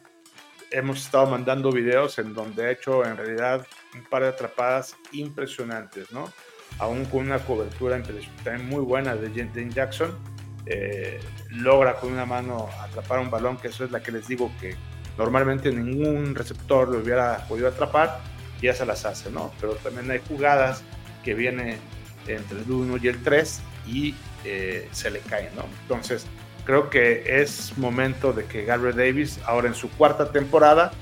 hemos 0.70 1.04
estado 1.04 1.26
mandando 1.26 1.70
videos 1.70 2.18
en 2.18 2.34
donde 2.34 2.66
ha 2.66 2.70
hecho 2.70 3.04
en 3.04 3.16
realidad 3.16 3.66
un 3.94 4.04
par 4.04 4.22
de 4.22 4.28
atrapadas 4.28 4.96
impresionantes, 5.12 6.12
¿no? 6.12 6.32
Aún 6.78 7.04
con 7.06 7.26
una 7.26 7.38
cobertura 7.38 8.02
también 8.42 8.68
muy 8.68 8.82
buena 8.82 9.14
de 9.14 9.28
Jane 9.28 9.70
Jackson 9.70 10.16
eh, 10.66 11.20
logra 11.50 11.96
con 11.96 12.12
una 12.12 12.26
mano 12.26 12.68
atrapar 12.80 13.18
un 13.18 13.30
balón, 13.30 13.56
que 13.56 13.68
eso 13.68 13.84
es 13.84 13.90
la 13.90 14.02
que 14.02 14.12
les 14.12 14.28
digo 14.28 14.50
que 14.60 14.76
normalmente 15.18 15.72
ningún 15.72 16.34
receptor 16.34 16.88
lo 16.88 16.98
hubiera 16.98 17.46
podido 17.48 17.68
atrapar, 17.68 18.20
y 18.60 18.66
ya 18.66 18.74
se 18.74 18.86
las 18.86 19.04
hace, 19.04 19.30
¿no? 19.30 19.52
Pero 19.60 19.74
también 19.74 20.10
hay 20.10 20.20
jugadas 20.26 20.82
que 21.24 21.34
viene 21.34 21.78
entre 22.26 22.60
el 22.60 22.70
1 22.70 22.96
y 23.02 23.08
el 23.08 23.22
3 23.22 23.60
y 23.86 24.14
eh, 24.44 24.88
se 24.92 25.10
le 25.10 25.18
caen, 25.20 25.50
¿no? 25.56 25.64
Entonces, 25.82 26.26
creo 26.64 26.88
que 26.88 27.42
es 27.42 27.76
momento 27.76 28.32
de 28.32 28.44
que 28.44 28.64
Gabriel 28.64 28.96
Davis, 28.96 29.40
ahora 29.44 29.68
en 29.68 29.74
su 29.74 29.90
cuarta 29.90 30.30
temporada, 30.30 30.92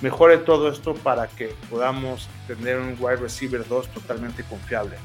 mejore 0.00 0.38
todo 0.38 0.70
esto 0.70 0.94
para 0.94 1.28
que 1.28 1.54
podamos 1.68 2.28
tener 2.46 2.78
un 2.78 2.96
wide 2.98 3.16
receiver 3.16 3.66
2 3.66 3.88
totalmente 3.88 4.42
confiable. 4.44 4.96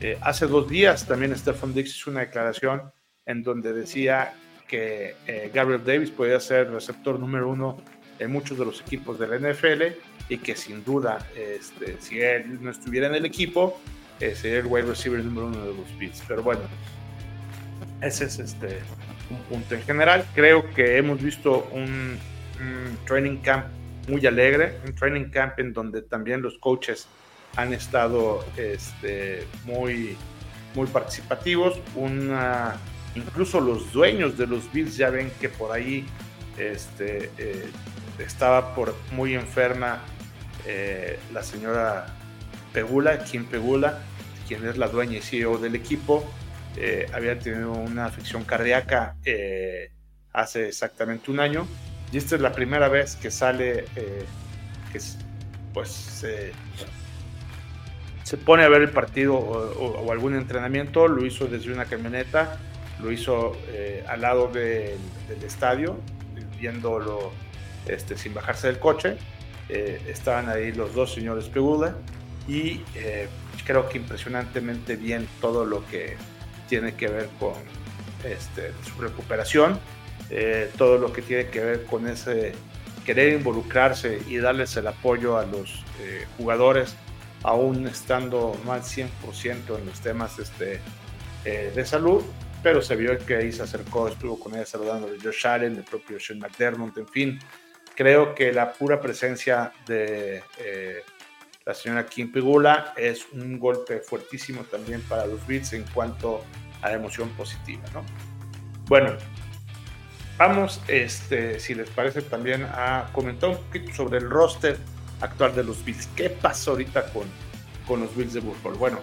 Eh, 0.00 0.18
hace 0.20 0.46
dos 0.46 0.68
días 0.68 1.06
también 1.06 1.36
Stephen 1.36 1.74
Dix 1.74 1.90
hizo 1.90 2.10
una 2.10 2.20
declaración 2.20 2.92
en 3.28 3.42
donde 3.44 3.72
decía 3.72 4.32
que 4.66 5.14
eh, 5.26 5.50
Gabriel 5.54 5.84
Davis 5.84 6.10
podía 6.10 6.40
ser 6.40 6.70
receptor 6.70 7.20
número 7.20 7.48
uno 7.48 7.76
en 8.18 8.32
muchos 8.32 8.58
de 8.58 8.64
los 8.64 8.80
equipos 8.80 9.18
de 9.18 9.28
la 9.28 9.38
NFL 9.38 9.82
y 10.28 10.38
que 10.38 10.56
sin 10.56 10.82
duda, 10.82 11.18
este, 11.36 12.00
si 12.00 12.20
él 12.20 12.58
no 12.60 12.70
estuviera 12.70 13.06
en 13.06 13.14
el 13.14 13.24
equipo, 13.24 13.80
eh, 14.18 14.34
sería 14.34 14.58
el 14.58 14.66
wide 14.66 14.86
receiver 14.86 15.22
número 15.22 15.46
uno 15.46 15.60
de 15.66 15.74
los 15.74 15.98
Beats. 15.98 16.22
Pero 16.26 16.42
bueno, 16.42 16.62
ese 18.00 18.24
es 18.24 18.38
este, 18.38 18.78
un 19.30 19.38
punto. 19.42 19.74
En 19.74 19.82
general, 19.82 20.24
creo 20.34 20.68
que 20.74 20.96
hemos 20.96 21.22
visto 21.22 21.68
un, 21.72 22.18
training 23.06 23.36
camp 23.36 23.66
muy 24.08 24.26
alegre, 24.26 24.78
un 24.86 24.94
training 24.94 25.30
camp 25.30 25.58
en 25.60 25.72
donde 25.72 26.02
también 26.02 26.42
los 26.42 26.58
coaches 26.58 27.06
han 27.56 27.72
estado 27.72 28.44
este, 28.56 29.44
muy, 29.64 30.16
muy 30.74 30.86
participativos, 30.88 31.78
una 31.94 32.76
incluso 33.18 33.60
los 33.60 33.92
dueños 33.92 34.38
de 34.38 34.46
los 34.46 34.72
Bills 34.72 34.96
ya 34.96 35.10
ven 35.10 35.30
que 35.40 35.48
por 35.48 35.72
ahí 35.72 36.06
este, 36.56 37.30
eh, 37.38 37.70
estaba 38.18 38.74
por 38.74 38.94
muy 39.12 39.34
enferma 39.34 40.02
eh, 40.66 41.18
la 41.32 41.42
señora 41.42 42.06
Pegula, 42.72 43.24
Kim 43.24 43.44
Pegula, 43.44 44.00
quien 44.46 44.66
es 44.66 44.76
la 44.76 44.88
dueña 44.88 45.18
y 45.18 45.20
CEO 45.20 45.58
del 45.58 45.74
equipo, 45.74 46.28
eh, 46.76 47.06
había 47.12 47.38
tenido 47.38 47.72
una 47.72 48.06
afección 48.06 48.44
cardíaca 48.44 49.16
hace 50.32 50.68
exactamente 50.68 51.30
un 51.30 51.40
año. 51.40 51.66
Y 52.12 52.18
esta 52.18 52.36
es 52.36 52.40
la 52.40 52.52
primera 52.52 52.88
vez 52.88 53.16
que 53.16 53.30
sale, 53.30 53.84
que 54.92 55.00
pues 55.74 56.24
se 58.22 58.36
pone 58.36 58.62
a 58.62 58.68
ver 58.68 58.82
el 58.82 58.90
partido 58.90 59.36
o, 59.36 60.12
algún 60.12 60.34
entrenamiento, 60.34 61.08
lo 61.08 61.24
hizo 61.24 61.46
desde 61.46 61.72
una 61.72 61.84
camioneta 61.86 62.58
lo 63.00 63.12
hizo 63.12 63.56
eh, 63.68 64.04
al 64.08 64.20
lado 64.20 64.48
del 64.48 64.98
estadio, 65.44 65.96
viéndolo 66.58 67.32
este, 67.86 68.16
sin 68.16 68.34
bajarse 68.34 68.66
del 68.66 68.78
coche. 68.78 69.16
Eh, 69.68 70.00
estaban 70.08 70.48
ahí 70.48 70.72
los 70.72 70.94
dos 70.94 71.12
señores 71.12 71.46
Pegula 71.46 71.94
y 72.46 72.82
eh, 72.94 73.28
creo 73.64 73.88
que 73.88 73.98
impresionantemente 73.98 74.96
bien 74.96 75.28
todo 75.40 75.64
lo 75.64 75.86
que 75.86 76.16
tiene 76.68 76.94
que 76.94 77.08
ver 77.08 77.28
con 77.38 77.52
este, 78.24 78.72
su 78.84 79.00
recuperación, 79.00 79.78
todo 80.76 80.98
lo 80.98 81.10
que 81.10 81.22
tiene 81.22 81.46
que 81.46 81.60
ver 81.60 81.84
con 81.84 82.06
ese 82.06 82.52
querer 83.06 83.32
involucrarse 83.32 84.20
y 84.28 84.36
darles 84.36 84.76
el 84.76 84.86
apoyo 84.86 85.38
a 85.38 85.46
los 85.46 85.82
jugadores, 86.36 86.94
aún 87.42 87.86
estando 87.86 88.54
más 88.66 88.94
100% 88.94 89.78
en 89.78 89.86
los 89.86 90.00
temas 90.00 90.38
este, 90.38 90.80
de 91.44 91.86
salud 91.86 92.22
pero 92.62 92.82
se 92.82 92.96
vio 92.96 93.16
que 93.18 93.36
ahí 93.36 93.52
se 93.52 93.62
acercó, 93.62 94.08
estuvo 94.08 94.38
con 94.38 94.54
ella 94.54 94.66
saludando 94.66 95.06
a 95.06 95.10
Josh 95.22 95.46
Allen, 95.46 95.76
el 95.76 95.84
propio 95.84 96.18
Shane 96.18 96.40
McDermott, 96.40 96.96
en 96.98 97.08
fin. 97.08 97.38
Creo 97.94 98.34
que 98.34 98.52
la 98.52 98.72
pura 98.72 99.00
presencia 99.00 99.72
de 99.86 100.42
eh, 100.58 101.02
la 101.64 101.74
señora 101.74 102.06
Kim 102.06 102.32
Pigula 102.32 102.94
es 102.96 103.26
un 103.32 103.58
golpe 103.58 104.00
fuertísimo 104.00 104.62
también 104.64 105.02
para 105.02 105.26
los 105.26 105.46
Beats 105.46 105.72
en 105.74 105.84
cuanto 105.92 106.42
a 106.80 106.92
emoción 106.92 107.28
positiva, 107.30 107.82
¿no? 107.92 108.04
Bueno, 108.86 109.16
vamos, 110.38 110.80
este, 110.88 111.60
si 111.60 111.74
les 111.74 111.90
parece, 111.90 112.22
también 112.22 112.64
a 112.64 113.10
comentar 113.12 113.50
un 113.50 113.56
poquito 113.56 113.92
sobre 113.92 114.18
el 114.18 114.30
roster 114.30 114.78
actual 115.20 115.54
de 115.54 115.64
los 115.64 115.84
Bills. 115.84 116.06
¿Qué 116.16 116.30
pasó 116.30 116.70
ahorita 116.70 117.12
con, 117.12 117.26
con 117.86 118.00
los 118.00 118.16
Bills 118.16 118.32
de 118.32 118.40
Buffalo? 118.40 118.76
Bueno, 118.76 119.00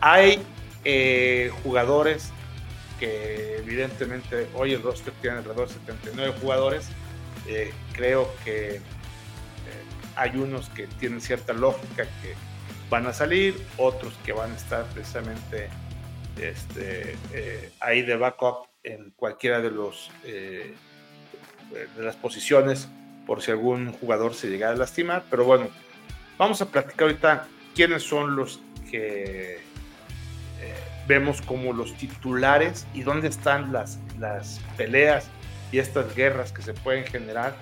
hay 0.00 0.40
eh, 0.84 1.52
jugadores 1.62 2.32
que 2.98 3.58
evidentemente 3.58 4.48
hoy 4.54 4.74
el 4.74 4.82
roster 4.82 5.12
tiene 5.20 5.38
alrededor 5.38 5.68
de 5.68 5.74
79 5.74 6.34
jugadores. 6.40 6.88
Eh, 7.46 7.72
creo 7.92 8.30
que 8.44 8.76
eh, 8.76 8.80
hay 10.16 10.36
unos 10.36 10.68
que 10.70 10.86
tienen 10.86 11.20
cierta 11.20 11.52
lógica 11.52 12.04
que 12.22 12.34
van 12.90 13.06
a 13.06 13.12
salir, 13.12 13.54
otros 13.76 14.14
que 14.24 14.32
van 14.32 14.52
a 14.52 14.56
estar 14.56 14.84
precisamente 14.86 15.68
este, 16.40 17.16
eh, 17.32 17.72
ahí 17.80 18.02
de 18.02 18.16
backup 18.16 18.68
en 18.82 19.10
cualquiera 19.10 19.60
de 19.60 19.70
los 19.70 20.10
de 20.24 22.02
las 22.02 22.16
posiciones 22.16 22.88
por 23.26 23.42
si 23.42 23.50
algún 23.50 23.92
jugador 23.92 24.34
se 24.34 24.48
llegara 24.48 24.72
a 24.72 24.76
lastimar. 24.76 25.24
Pero 25.28 25.44
bueno, 25.44 25.68
vamos 26.38 26.62
a 26.62 26.66
platicar 26.66 27.02
ahorita 27.02 27.48
quiénes 27.74 28.02
son 28.02 28.36
los 28.36 28.60
que 28.90 29.60
vemos 31.08 31.40
como 31.40 31.72
los 31.72 31.94
titulares 31.94 32.86
y 32.94 33.02
dónde 33.02 33.28
están 33.28 33.72
las, 33.72 33.98
las 34.18 34.60
peleas 34.76 35.28
y 35.72 35.78
estas 35.78 36.14
guerras 36.14 36.52
que 36.52 36.62
se 36.62 36.74
pueden 36.74 37.04
generar 37.04 37.56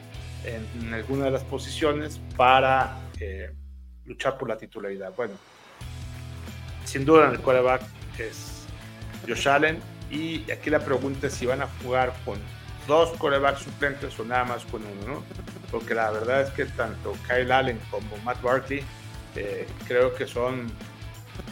en, 0.44 0.92
alguna 0.92 1.26
de 1.26 1.30
las 1.30 1.44
posiciones 1.44 2.20
para 2.36 2.98
eh, 3.20 3.54
luchar 4.04 4.36
por 4.36 4.48
la 4.48 4.58
titularidad. 4.58 5.12
Bueno, 5.16 5.34
sin 6.84 7.04
duda 7.04 7.26
en 7.26 7.32
el 7.32 7.40
quarterback 7.40 7.82
es 8.18 8.66
Josh 9.26 9.48
Allen 9.48 9.80
y 10.10 10.50
aquí 10.50 10.68
la 10.68 10.80
pregunta 10.80 11.28
es 11.28 11.34
si 11.34 11.46
van 11.46 11.62
a 11.62 11.68
jugar 11.82 12.12
con 12.24 12.38
dos 12.86 13.10
quarterbacks 13.18 13.60
suplentes 13.60 14.18
o 14.18 14.24
nada 14.24 14.44
más 14.44 14.64
con 14.64 14.82
uno, 14.82 15.14
¿no? 15.14 15.22
Porque 15.70 15.94
la 15.94 16.10
verdad 16.10 16.42
es 16.42 16.50
que 16.50 16.64
tanto 16.66 17.12
Kyle 17.28 17.50
Allen 17.50 17.80
como 17.90 18.16
Matt 18.24 18.42
Barkley 18.42 18.82
eh, 19.34 19.66
creo 19.86 20.14
que 20.14 20.26
son 20.26 20.70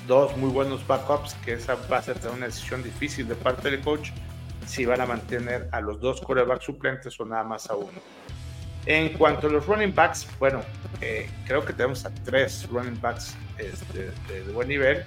dos 0.06 0.36
muy 0.36 0.50
buenos 0.50 0.86
backups, 0.86 1.34
que 1.44 1.54
esa 1.54 1.76
va 1.90 1.98
a 1.98 2.02
ser 2.02 2.16
una 2.32 2.46
decisión 2.46 2.82
difícil 2.82 3.26
de 3.28 3.34
parte 3.34 3.70
del 3.70 3.80
coach, 3.80 4.10
si 4.66 4.84
van 4.84 5.00
a 5.00 5.06
mantener 5.06 5.68
a 5.72 5.80
los 5.80 6.00
dos 6.00 6.20
corebacks 6.20 6.64
suplentes 6.64 7.18
o 7.20 7.24
nada 7.24 7.44
más 7.44 7.70
a 7.70 7.76
uno. 7.76 8.00
En 8.86 9.10
cuanto 9.14 9.46
a 9.46 9.50
los 9.50 9.66
running 9.66 9.94
backs, 9.94 10.28
bueno, 10.38 10.60
eh, 11.00 11.28
creo 11.46 11.64
que 11.64 11.72
tenemos 11.72 12.04
a 12.04 12.12
tres 12.12 12.68
running 12.70 13.00
backs 13.00 13.34
este, 13.58 14.10
de, 14.28 14.52
buen 14.52 14.68
nivel. 14.68 15.04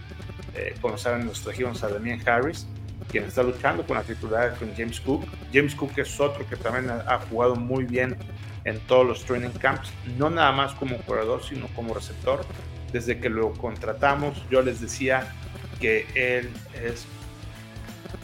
Eh, 0.56 0.76
como 0.82 0.98
saben, 0.98 1.28
nos 1.28 1.42
trajimos 1.42 1.84
a 1.84 1.90
Damian 1.90 2.20
Harris, 2.28 2.66
quien 3.12 3.26
está 3.26 3.44
luchando 3.44 3.86
con 3.86 3.98
la 3.98 4.04
titularidad 4.04 4.58
con 4.58 4.76
James 4.76 5.00
Cook. 5.00 5.26
James 5.54 5.76
Cook 5.76 5.92
es 5.98 6.20
otro 6.20 6.48
que 6.48 6.56
también 6.56 6.90
ha, 6.90 7.02
ha, 7.08 7.20
jugado 7.20 7.56
muy 7.56 7.84
bien 7.84 8.18
en 8.64 8.80
todos 8.82 9.06
los 9.06 9.24
training 9.24 9.50
camps, 9.60 9.92
no 10.18 10.32
nada 10.32 10.52
más 10.52 10.74
como 10.74 10.98
jugador, 10.98 11.44
sino 11.44 11.68
como 11.76 11.94
receptor 11.94 12.44
desde 12.92 13.20
que 13.20 13.30
lo 13.30 13.54
contratamos, 13.54 14.44
yo 14.50 14.62
les 14.62 14.82
decía 14.82 15.34
que 15.80 16.08
él 16.16 16.50
es 16.84 17.06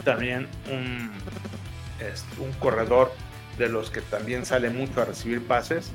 también 0.04 0.48
un 0.70 1.10
un 2.38 2.52
corredor 2.54 3.12
de 3.58 3.68
los 3.68 3.90
que 3.90 4.00
también 4.00 4.44
sale 4.44 4.70
mucho 4.70 5.02
a 5.02 5.04
recibir 5.04 5.42
pases, 5.46 5.92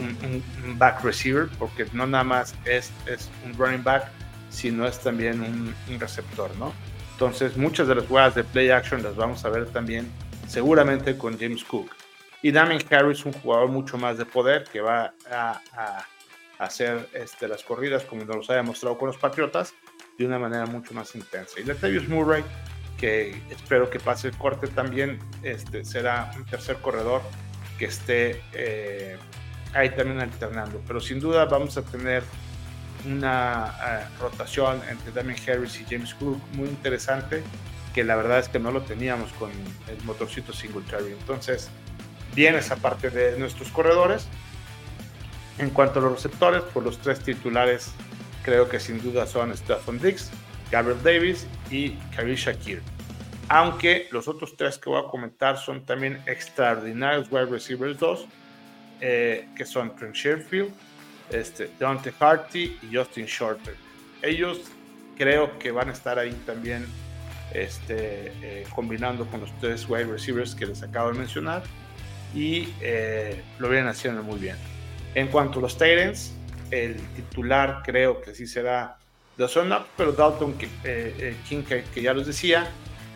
un, 0.00 0.78
back 0.78 1.02
receiver, 1.02 1.48
porque 1.58 1.86
no 1.92 2.06
nada 2.06 2.24
más 2.24 2.54
es, 2.64 2.92
es 3.06 3.28
un 3.44 3.54
running 3.54 3.82
back, 3.82 4.08
sino 4.48 4.86
es 4.86 5.00
también 5.00 5.40
un, 5.40 5.74
receptor, 5.98 6.54
¿no? 6.56 6.72
Entonces, 7.12 7.56
muchas 7.56 7.88
de 7.88 7.96
las 7.96 8.06
jugadas 8.06 8.36
de 8.36 8.44
play 8.44 8.70
action 8.70 9.02
las 9.02 9.16
vamos 9.16 9.44
a 9.44 9.48
ver 9.48 9.66
también 9.66 10.08
seguramente 10.46 11.18
con 11.18 11.38
James 11.38 11.64
Cook. 11.64 11.90
Y 12.42 12.52
Damien 12.52 12.80
Harris, 12.88 13.24
un 13.26 13.32
jugador 13.32 13.68
mucho 13.68 13.98
más 13.98 14.16
de 14.16 14.24
poder 14.24 14.64
que 14.64 14.80
va 14.80 15.12
a, 15.30 15.60
hacer 16.58 17.08
este, 17.12 17.48
las 17.48 17.62
corridas 17.62 18.04
como 18.04 18.24
nos 18.24 18.50
ha 18.50 18.54
demostrado 18.54 18.98
con 18.98 19.08
los 19.08 19.16
Patriotas 19.16 19.74
de 20.18 20.26
una 20.26 20.38
manera 20.38 20.66
mucho 20.66 20.92
más 20.94 21.14
intensa. 21.14 21.60
Y 21.60 21.64
Latavius 21.64 22.08
Murray, 22.08 22.44
que 22.98 23.40
espero 23.50 23.88
que 23.88 24.00
pase 24.00 24.28
el 24.28 24.36
corte 24.36 24.66
también, 24.66 25.20
este, 25.42 25.84
será 25.84 26.32
un 26.36 26.44
tercer 26.44 26.76
corredor 26.78 27.22
que 27.78 27.84
esté 27.84 28.42
eh, 28.52 29.16
ahí 29.74 29.90
también 29.90 30.20
alternando. 30.20 30.82
Pero 30.86 31.00
sin 31.00 31.20
duda 31.20 31.44
vamos 31.44 31.76
a 31.76 31.82
tener 31.82 32.24
una 33.06 33.74
eh, 33.86 34.04
rotación 34.20 34.82
entre 34.90 35.12
Damien 35.12 35.38
Harris 35.48 35.80
y 35.80 35.84
James 35.84 36.14
Cook 36.14 36.40
muy 36.54 36.68
interesante, 36.68 37.44
que 37.94 38.02
la 38.02 38.16
verdad 38.16 38.40
es 38.40 38.48
que 38.48 38.58
no 38.58 38.72
lo 38.72 38.82
teníamos 38.82 39.32
con 39.34 39.50
el 39.50 40.02
motorcito 40.04 40.52
Singletary. 40.52 41.12
Entonces, 41.12 41.70
bien 42.34 42.56
esa 42.56 42.76
parte 42.76 43.10
de 43.10 43.38
nuestros 43.38 43.70
corredores. 43.70 44.26
En 45.58 45.70
cuanto 45.70 45.98
a 45.98 46.02
los 46.02 46.12
receptores, 46.12 46.62
por 46.62 46.72
pues 46.72 46.86
los 46.86 46.98
tres 46.98 47.20
titulares 47.20 47.92
creo 48.42 48.68
que 48.68 48.78
sin 48.78 49.02
duda 49.02 49.26
son 49.26 49.56
Stephen 49.56 49.98
Dix, 50.00 50.30
Gabriel 50.70 51.02
Davis 51.02 51.46
y 51.70 51.90
Kavi 52.14 52.34
Shakir. 52.34 52.82
Aunque 53.48 54.08
los 54.10 54.28
otros 54.28 54.56
tres 54.56 54.78
que 54.78 54.90
voy 54.90 55.02
a 55.02 55.08
comentar 55.08 55.56
son 55.56 55.84
también 55.84 56.22
extraordinarios 56.26 57.30
wide 57.30 57.46
receivers 57.46 57.98
2, 57.98 58.26
eh, 59.00 59.48
que 59.56 59.64
son 59.64 59.96
Trent 59.96 60.14
Sherfield, 60.14 60.70
este, 61.30 61.70
Dante 61.78 62.12
Harty 62.18 62.78
y 62.82 62.94
Justin 62.94 63.26
Shorter. 63.26 63.74
Ellos 64.22 64.60
creo 65.16 65.58
que 65.58 65.70
van 65.70 65.88
a 65.88 65.92
estar 65.92 66.18
ahí 66.18 66.32
también 66.44 66.86
este, 67.52 68.32
eh, 68.42 68.66
combinando 68.74 69.26
con 69.26 69.40
los 69.40 69.50
tres 69.60 69.88
wide 69.88 70.04
receivers 70.04 70.54
que 70.54 70.66
les 70.66 70.82
acabo 70.82 71.10
de 71.12 71.18
mencionar 71.18 71.62
y 72.34 72.68
eh, 72.80 73.42
lo 73.58 73.68
vienen 73.68 73.88
haciendo 73.88 74.22
muy 74.22 74.38
bien. 74.38 74.56
En 75.14 75.28
cuanto 75.28 75.58
a 75.58 75.62
los 75.62 75.76
Titans, 75.76 76.34
el 76.70 76.96
titular 77.16 77.82
creo 77.84 78.20
que 78.20 78.34
sí 78.34 78.46
será 78.46 78.98
Dawson 79.36 79.72
pero 79.96 80.12
Dalton 80.12 80.56
eh, 80.60 81.14
eh, 81.18 81.36
King, 81.48 81.62
que, 81.62 82.02
ya 82.02 82.12
los 82.12 82.26
decía, 82.26 82.68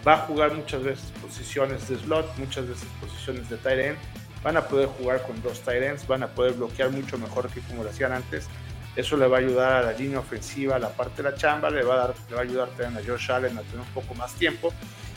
va 0.06 0.14
a 0.14 0.18
jugar 0.18 0.54
muchas 0.54 0.82
veces 0.82 1.12
posiciones 1.20 1.88
de 1.88 1.96
slot, 1.96 2.38
muchas 2.38 2.68
veces 2.68 2.86
posiciones 3.00 3.48
de 3.50 3.56
tight. 3.56 3.96
Van 4.42 4.56
a 4.56 4.62
poder 4.62 4.88
jugar 4.88 5.22
con 5.22 5.40
dos 5.42 5.60
tight 5.60 5.82
ends, 5.82 6.06
van 6.06 6.22
a 6.22 6.28
poder 6.28 6.54
bloquear 6.54 6.90
mucho 6.90 7.18
mejor 7.18 7.48
que 7.48 7.60
como 7.60 7.82
lo 7.82 7.90
hacían 7.90 8.12
antes. 8.12 8.48
Eso 8.94 9.16
le 9.16 9.26
va 9.26 9.38
a 9.38 9.40
ayudar 9.40 9.72
a 9.72 9.82
la 9.82 9.92
línea 9.92 10.18
ofensiva, 10.18 10.76
a 10.76 10.78
la 10.78 10.90
parte 10.90 11.22
de 11.22 11.30
la 11.30 11.36
chamba, 11.36 11.70
le 11.70 11.82
va 11.82 11.94
a, 11.94 11.98
dar, 11.98 12.14
le 12.28 12.34
va 12.34 12.40
a 12.40 12.44
ayudar 12.44 12.68
también 12.70 12.96
a 12.98 13.06
Josh 13.06 13.30
Allen 13.30 13.58
a 13.58 13.62
tener 13.62 13.80
un 13.80 13.94
poco 13.94 14.14
más 14.14 14.34
tiempo 14.34 14.72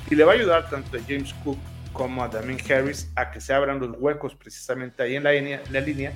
y 0.10 0.16
le 0.16 0.24
va 0.24 0.32
a 0.32 0.36
ayudar 0.36 0.70
tanto 0.70 0.98
a 0.98 1.02
James 1.08 1.34
Cook 1.44 1.58
como 1.92 2.24
a 2.24 2.28
Damien 2.30 2.60
Harris 2.72 3.12
a 3.16 3.32
que 3.32 3.42
se 3.42 3.54
abran 3.54 3.80
los 3.80 3.92
huecos 4.00 4.34
precisamente 4.36 5.04
ahí 5.04 5.16
en 5.16 5.24
la 5.24 5.80
línea 5.82 6.14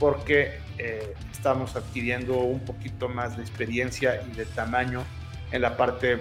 porque 0.00 0.58
eh, 0.78 1.14
estamos 1.30 1.76
adquiriendo 1.76 2.38
un 2.38 2.60
poquito 2.60 3.08
más 3.08 3.36
de 3.36 3.42
experiencia 3.42 4.20
y 4.26 4.34
de 4.34 4.46
tamaño 4.46 5.04
en 5.52 5.62
la 5.62 5.76
parte 5.76 6.18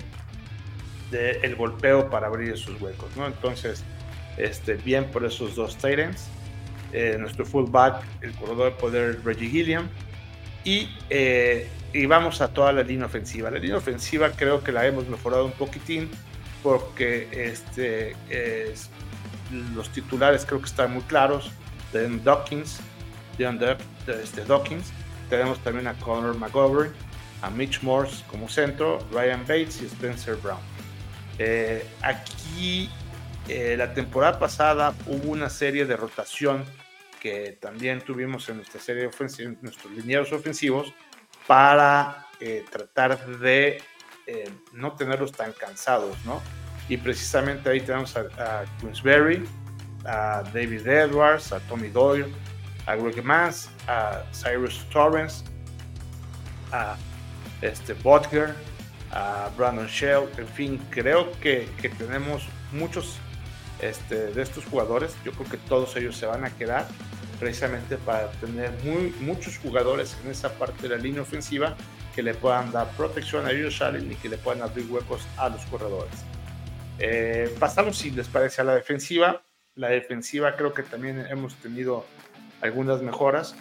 del 1.09 1.55
golpeo 1.55 2.09
para 2.09 2.27
abrir 2.27 2.53
esos 2.53 2.79
huecos, 2.79 3.09
¿no? 3.15 3.25
Entonces, 3.25 3.83
este, 4.37 4.75
bien 4.75 5.05
por 5.05 5.25
esos 5.25 5.55
dos 5.55 5.75
Titans, 5.77 6.27
eh, 6.91 7.15
nuestro 7.17 7.45
fullback, 7.45 8.03
el 8.21 8.33
corredor 8.33 8.73
de 8.73 8.79
poder 8.79 9.23
Reggie 9.23 9.49
Gilliam, 9.49 9.87
y, 10.65 10.89
eh, 11.09 11.67
y 11.93 12.05
vamos 12.05 12.41
a 12.41 12.49
toda 12.49 12.73
la 12.73 12.83
línea 12.83 13.05
ofensiva. 13.05 13.49
La 13.49 13.59
línea 13.59 13.77
ofensiva 13.77 14.29
creo 14.31 14.61
que 14.61 14.73
la 14.73 14.85
hemos 14.85 15.07
mejorado 15.07 15.45
un 15.45 15.53
poquitín 15.53 16.09
porque 16.61 17.29
este, 17.31 18.13
los 19.73 19.89
titulares 19.89 20.45
creo 20.45 20.59
que 20.59 20.67
están 20.67 20.91
muy 20.91 21.03
claros. 21.03 21.51
de 21.93 22.07
Dawkins, 22.19 22.81
de 23.39 23.77
este, 24.21 24.43
Dawkins. 24.43 24.91
Tenemos 25.29 25.59
también 25.59 25.87
a 25.87 25.93
Connor 25.93 26.35
McGovern, 26.35 26.91
a 27.41 27.49
Mitch 27.49 27.81
Morse 27.81 28.23
como 28.27 28.49
centro, 28.49 28.99
Ryan 29.13 29.41
Bates 29.41 29.81
y 29.81 29.85
Spencer 29.85 30.35
Brown. 30.35 30.59
Eh, 31.37 31.85
aquí 32.01 32.89
eh, 33.47 33.75
la 33.77 33.93
temporada 33.93 34.37
pasada 34.37 34.93
hubo 35.07 35.31
una 35.31 35.49
serie 35.49 35.85
de 35.85 35.95
rotación 35.95 36.65
que 37.21 37.57
también 37.61 38.01
tuvimos 38.01 38.49
en 38.49 38.57
nuestra 38.57 38.81
serie 38.81 39.05
ofensiva, 39.07 39.53
nuestros 39.61 39.93
linieros 39.93 40.33
ofensivos, 40.33 40.93
para 41.47 42.27
eh, 42.41 42.65
tratar 42.69 43.25
de 43.39 43.81
no 44.73 44.91
tenerlos 44.93 45.31
tan 45.31 45.53
cansados, 45.53 46.15
¿no? 46.23 46.39
Y 46.87 46.97
precisamente 46.97 47.67
ahí 47.67 47.81
tenemos 47.81 48.15
a, 48.15 48.27
a 48.37 48.65
Queensberry, 48.79 49.43
a 50.05 50.43
David 50.53 50.87
Edwards, 50.87 51.51
a 51.51 51.59
Tommy 51.61 51.87
Doyle, 51.89 52.31
a 52.89 52.95
Greg 52.95 53.23
Mans, 53.23 53.69
a 53.87 54.23
Cyrus 54.33 54.83
Torrance, 54.89 55.43
a 56.71 56.97
este 57.61 57.93
Butker, 57.93 58.55
a 59.11 59.49
Brandon 59.55 59.85
Shell, 59.85 60.27
en 60.37 60.47
fin, 60.47 60.81
creo 60.89 61.31
que, 61.39 61.69
que 61.79 61.89
tenemos 61.89 62.47
muchos 62.71 63.19
este, 63.79 64.31
de 64.31 64.41
estos 64.41 64.65
jugadores, 64.65 65.15
yo 65.23 65.31
creo 65.33 65.47
que 65.47 65.57
todos 65.57 65.95
ellos 65.97 66.17
se 66.17 66.25
van 66.25 66.43
a 66.45 66.49
quedar 66.49 66.87
precisamente 67.39 67.95
para 67.97 68.31
tener 68.31 68.71
muy, 68.83 69.13
muchos 69.21 69.59
jugadores 69.59 70.17
en 70.23 70.31
esa 70.31 70.49
parte 70.53 70.87
de 70.87 70.97
la 70.97 71.01
línea 71.01 71.21
ofensiva 71.21 71.75
que 72.15 72.23
le 72.23 72.33
puedan 72.33 72.71
dar 72.71 72.89
protección 72.97 73.45
a 73.45 73.51
ellos 73.51 73.81
Allen 73.83 74.11
y 74.11 74.15
que 74.15 74.29
le 74.29 74.37
puedan 74.37 74.63
abrir 74.63 74.89
huecos 74.89 75.27
a 75.37 75.47
los 75.47 75.63
corredores. 75.67 76.13
Eh, 76.97 77.55
pasamos, 77.59 77.99
si 77.99 78.09
les 78.09 78.27
parece, 78.27 78.61
a 78.61 78.65
la 78.65 78.73
defensiva. 78.73 79.43
La 79.75 79.89
defensiva 79.89 80.55
creo 80.57 80.73
que 80.73 80.83
también 80.83 81.25
hemos 81.29 81.55
tenido 81.55 82.05
algunas 82.61 83.01
mejoras, 83.01 83.55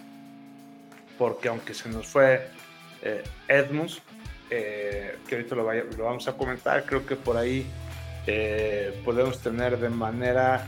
porque 1.17 1.49
aunque 1.49 1.73
se 1.73 1.89
nos 1.89 2.07
fue 2.07 2.47
eh, 3.01 3.23
Edmunds, 3.47 4.01
eh, 4.49 5.17
que 5.27 5.35
ahorita 5.35 5.55
lo, 5.55 5.71
lo, 5.73 6.03
vamos 6.05 6.27
a 6.27 6.33
comentar, 6.33 6.85
creo 6.85 7.05
que 7.05 7.15
por 7.15 7.37
ahí 7.37 7.65
eh, 8.27 8.99
podemos 9.05 9.39
tener 9.41 9.77
de 9.77 9.89
manera, 9.89 10.65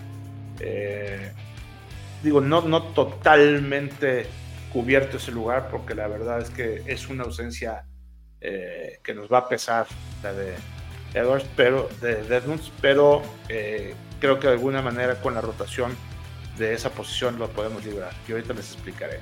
digo, 2.21 2.41
no, 2.41 2.61
no 2.61 2.83
totalmente 2.93 4.27
cubierto 4.71 5.17
ese 5.17 5.31
lugar, 5.31 5.69
porque 5.69 5.95
la 5.95 6.07
verdad 6.07 6.41
es 6.41 6.49
que 6.49 6.83
es 6.85 7.09
una 7.09 7.23
ausencia 7.23 7.85
que 8.39 9.13
nos 9.13 9.31
va 9.31 9.39
a 9.39 9.49
pesar 9.49 9.85
la 10.23 10.33
de 10.33 10.55
Edwards, 11.13 11.45
pero 11.55 11.89
de, 12.01 12.21
Edmunds, 12.35 12.71
pero 12.81 13.21
creo 14.19 14.39
que 14.39 14.47
de 14.47 14.53
alguna 14.53 14.81
manera 14.81 15.15
con 15.15 15.33
la 15.33 15.41
rotación 15.41 15.95
de 16.57 16.73
esa 16.73 16.89
posición 16.89 17.39
lo 17.39 17.49
podemos 17.49 17.83
librar. 17.85 18.13
Y 18.27 18.31
ahorita 18.31 18.53
les 18.53 18.73
explicaré. 18.73 19.19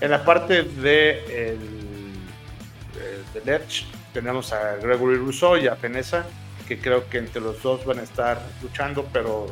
En 0.00 0.10
la 0.10 0.24
parte 0.24 0.62
de, 0.62 1.52
el, 1.52 1.58
de 3.32 3.60
tenemos 4.12 4.52
a 4.52 4.76
Gregory 4.76 5.16
Rousseau 5.16 5.56
y 5.56 5.66
a 5.66 5.76
Peneza, 5.76 6.24
que 6.66 6.78
creo 6.78 7.08
que 7.08 7.18
entre 7.18 7.40
los 7.40 7.62
dos 7.62 7.84
van 7.84 7.98
a 7.98 8.02
estar 8.02 8.40
luchando, 8.62 9.08
pero 9.12 9.46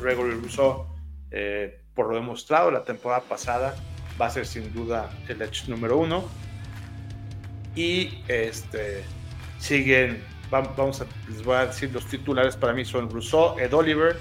Gregory 0.00 0.34
Rousseau, 0.34 0.86
eh, 1.30 1.80
por 1.94 2.08
lo 2.08 2.14
demostrado 2.16 2.70
la 2.70 2.84
temporada 2.84 3.22
pasada, 3.22 3.74
va 4.20 4.26
a 4.26 4.30
ser 4.30 4.46
sin 4.46 4.72
duda 4.72 5.10
el 5.28 5.42
Edge 5.42 5.68
número 5.68 5.98
uno. 5.98 6.28
Y 7.74 8.22
este, 8.28 9.04
siguen, 9.58 10.22
vamos 10.50 11.00
a, 11.00 11.06
les 11.28 11.42
voy 11.42 11.56
a 11.56 11.66
decir 11.66 11.92
los 11.92 12.06
titulares 12.06 12.56
para 12.56 12.72
mí 12.72 12.84
son 12.84 13.10
Rousseau, 13.10 13.58
Ed 13.58 13.74
Oliver, 13.74 14.16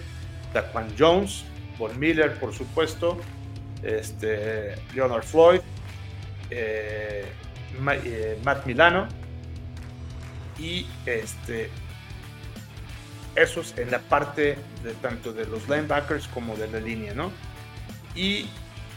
Daquan 0.53 0.87
Jones, 0.97 1.45
Von 1.77 1.99
Miller, 1.99 2.39
por 2.39 2.53
supuesto, 2.53 3.19
este, 3.83 4.75
Leonard 4.93 5.23
Floyd, 5.23 5.59
eh, 6.49 7.25
eh, 8.05 8.39
Matt 8.43 8.65
Milano 8.65 9.07
y 10.59 10.85
este, 11.05 11.69
esos 13.35 13.77
en 13.77 13.91
la 13.91 13.99
parte 13.99 14.57
tanto 15.01 15.33
de 15.33 15.45
los 15.45 15.67
linebackers 15.67 16.27
como 16.27 16.55
de 16.55 16.69
la 16.69 16.79
línea, 16.79 17.13
¿no? 17.13 17.31
Y 18.15 18.47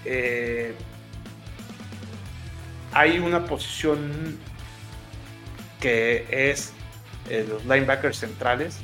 eh, 0.05 0.75
hay 2.93 3.19
una 3.19 3.47
posición 3.47 4.39
que 5.81 6.27
es 6.31 6.73
los 7.49 7.65
linebackers 7.65 8.19
centrales 8.19 8.79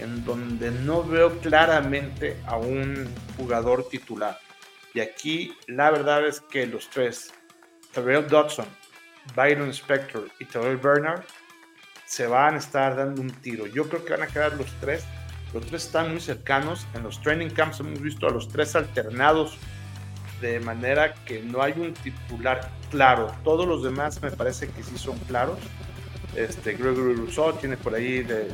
en 0.00 0.24
donde 0.24 0.70
no 0.70 1.02
veo 1.02 1.38
claramente 1.40 2.36
a 2.46 2.56
un 2.56 3.08
jugador 3.36 3.88
titular. 3.88 4.38
Y 4.94 5.00
aquí 5.00 5.56
la 5.66 5.90
verdad 5.90 6.26
es 6.26 6.40
que 6.40 6.66
los 6.66 6.88
tres, 6.90 7.32
Terrell 7.92 8.26
Dodson, 8.26 8.66
Byron 9.34 9.70
Spector 9.70 10.28
y 10.38 10.44
Terrell 10.44 10.76
Bernard, 10.76 11.22
se 12.06 12.26
van 12.26 12.54
a 12.54 12.58
estar 12.58 12.96
dando 12.96 13.20
un 13.20 13.30
tiro. 13.30 13.66
Yo 13.66 13.88
creo 13.88 14.04
que 14.04 14.12
van 14.12 14.22
a 14.22 14.26
quedar 14.28 14.52
los 14.54 14.72
tres 14.80 15.04
los 15.56 15.64
tres 15.66 15.84
están 15.84 16.10
muy 16.10 16.20
cercanos. 16.20 16.86
En 16.94 17.02
los 17.02 17.22
training 17.22 17.48
camps 17.48 17.80
hemos 17.80 18.00
visto 18.00 18.26
a 18.26 18.30
los 18.30 18.48
tres 18.48 18.74
alternados 18.76 19.56
de 20.40 20.60
manera 20.60 21.14
que 21.24 21.42
no 21.42 21.62
hay 21.62 21.72
un 21.76 21.94
titular 21.94 22.70
claro. 22.90 23.32
Todos 23.42 23.66
los 23.66 23.82
demás 23.82 24.20
me 24.20 24.30
parece 24.30 24.68
que 24.68 24.82
sí 24.82 24.98
son 24.98 25.18
claros. 25.20 25.58
Este, 26.34 26.74
Gregory 26.74 27.14
Rousseau 27.14 27.54
tiene 27.54 27.76
por 27.76 27.94
ahí 27.94 28.22
de, 28.22 28.48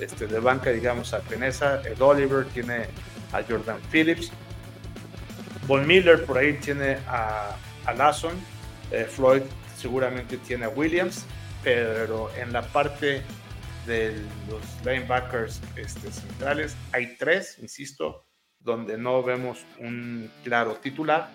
este, 0.00 0.26
de 0.26 0.40
banca, 0.40 0.70
digamos, 0.70 1.12
a 1.14 1.20
Peneza. 1.20 1.82
Ed 1.82 2.00
Oliver 2.00 2.46
tiene 2.46 2.86
a 3.32 3.42
Jordan 3.42 3.78
Phillips. 3.90 4.30
Von 5.66 5.86
Miller 5.86 6.24
por 6.24 6.38
ahí 6.38 6.54
tiene 6.54 6.98
a, 7.06 7.56
a 7.86 7.94
Lasson. 7.94 8.34
Eh, 8.90 9.04
Floyd 9.04 9.42
seguramente 9.76 10.36
tiene 10.38 10.64
a 10.64 10.68
Williams. 10.68 11.26
Pero 11.62 12.30
en 12.36 12.52
la 12.52 12.62
parte 12.62 13.22
de 13.86 14.14
los 14.48 14.62
linebackers 14.84 15.60
este, 15.76 16.10
centrales 16.10 16.74
hay 16.92 17.16
tres, 17.16 17.58
insisto, 17.60 18.24
donde 18.58 18.96
no 18.96 19.22
vemos 19.22 19.64
un 19.78 20.30
claro 20.42 20.76
titular. 20.76 21.30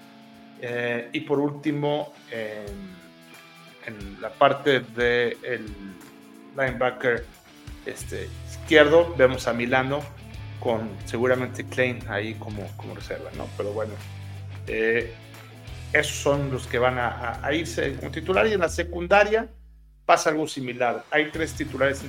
Eh, 0.61 1.09
y 1.13 1.19
por 1.21 1.39
último, 1.39 2.13
en 2.31 4.19
la 4.19 4.31
parte 4.31 4.79
del 4.79 5.37
el 5.43 5.65
linebacker 6.57 7.25
este, 7.85 8.29
izquierdo, 8.49 9.13
vemos 9.17 9.47
a 9.47 9.53
Milano 9.53 10.01
con 10.59 10.89
seguramente 11.05 11.65
Klein 11.65 11.99
ahí 12.09 12.33
como, 12.35 12.67
como 12.77 12.95
reserva, 12.95 13.29
¿no? 13.37 13.47
Pero 13.57 13.71
bueno, 13.71 13.93
eh, 14.67 15.13
esos 15.93 16.15
son 16.15 16.51
los 16.51 16.67
que 16.67 16.79
van 16.79 16.97
a, 16.97 17.39
a, 17.45 17.53
irse 17.53 17.95
como 17.95 18.11
titular 18.11 18.47
y 18.47 18.53
en 18.53 18.59
la 18.59 18.69
secundaria 18.69 19.47
pasa 20.05 20.29
algo 20.29 20.47
similar. 20.47 21.03
Hay 21.11 21.29
tres 21.31 21.53
titulares 21.53 22.03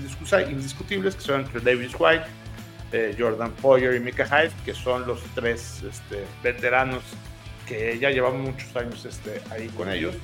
indiscutibles 0.49 1.15
que 1.15 1.23
son 1.23 1.43
entre 1.43 1.61
Davis 1.61 1.95
White, 1.99 2.25
eh, 2.93 3.17
Jordan 3.19 3.53
Poyer 3.53 3.95
y 3.95 4.01
Mika 4.01 4.25
Hyde, 4.27 4.53
que 4.65 4.75
son 4.75 5.07
los 5.07 5.23
tres 5.35 5.83
este, 5.83 6.25
veteranos 6.43 7.03
que 7.67 7.99
ya 7.99 8.11
llevamos 8.11 8.53
muchos 8.53 8.75
años 8.77 9.05
este, 9.05 9.41
ahí 9.51 9.69
con 9.69 9.91
ellos. 9.91 10.15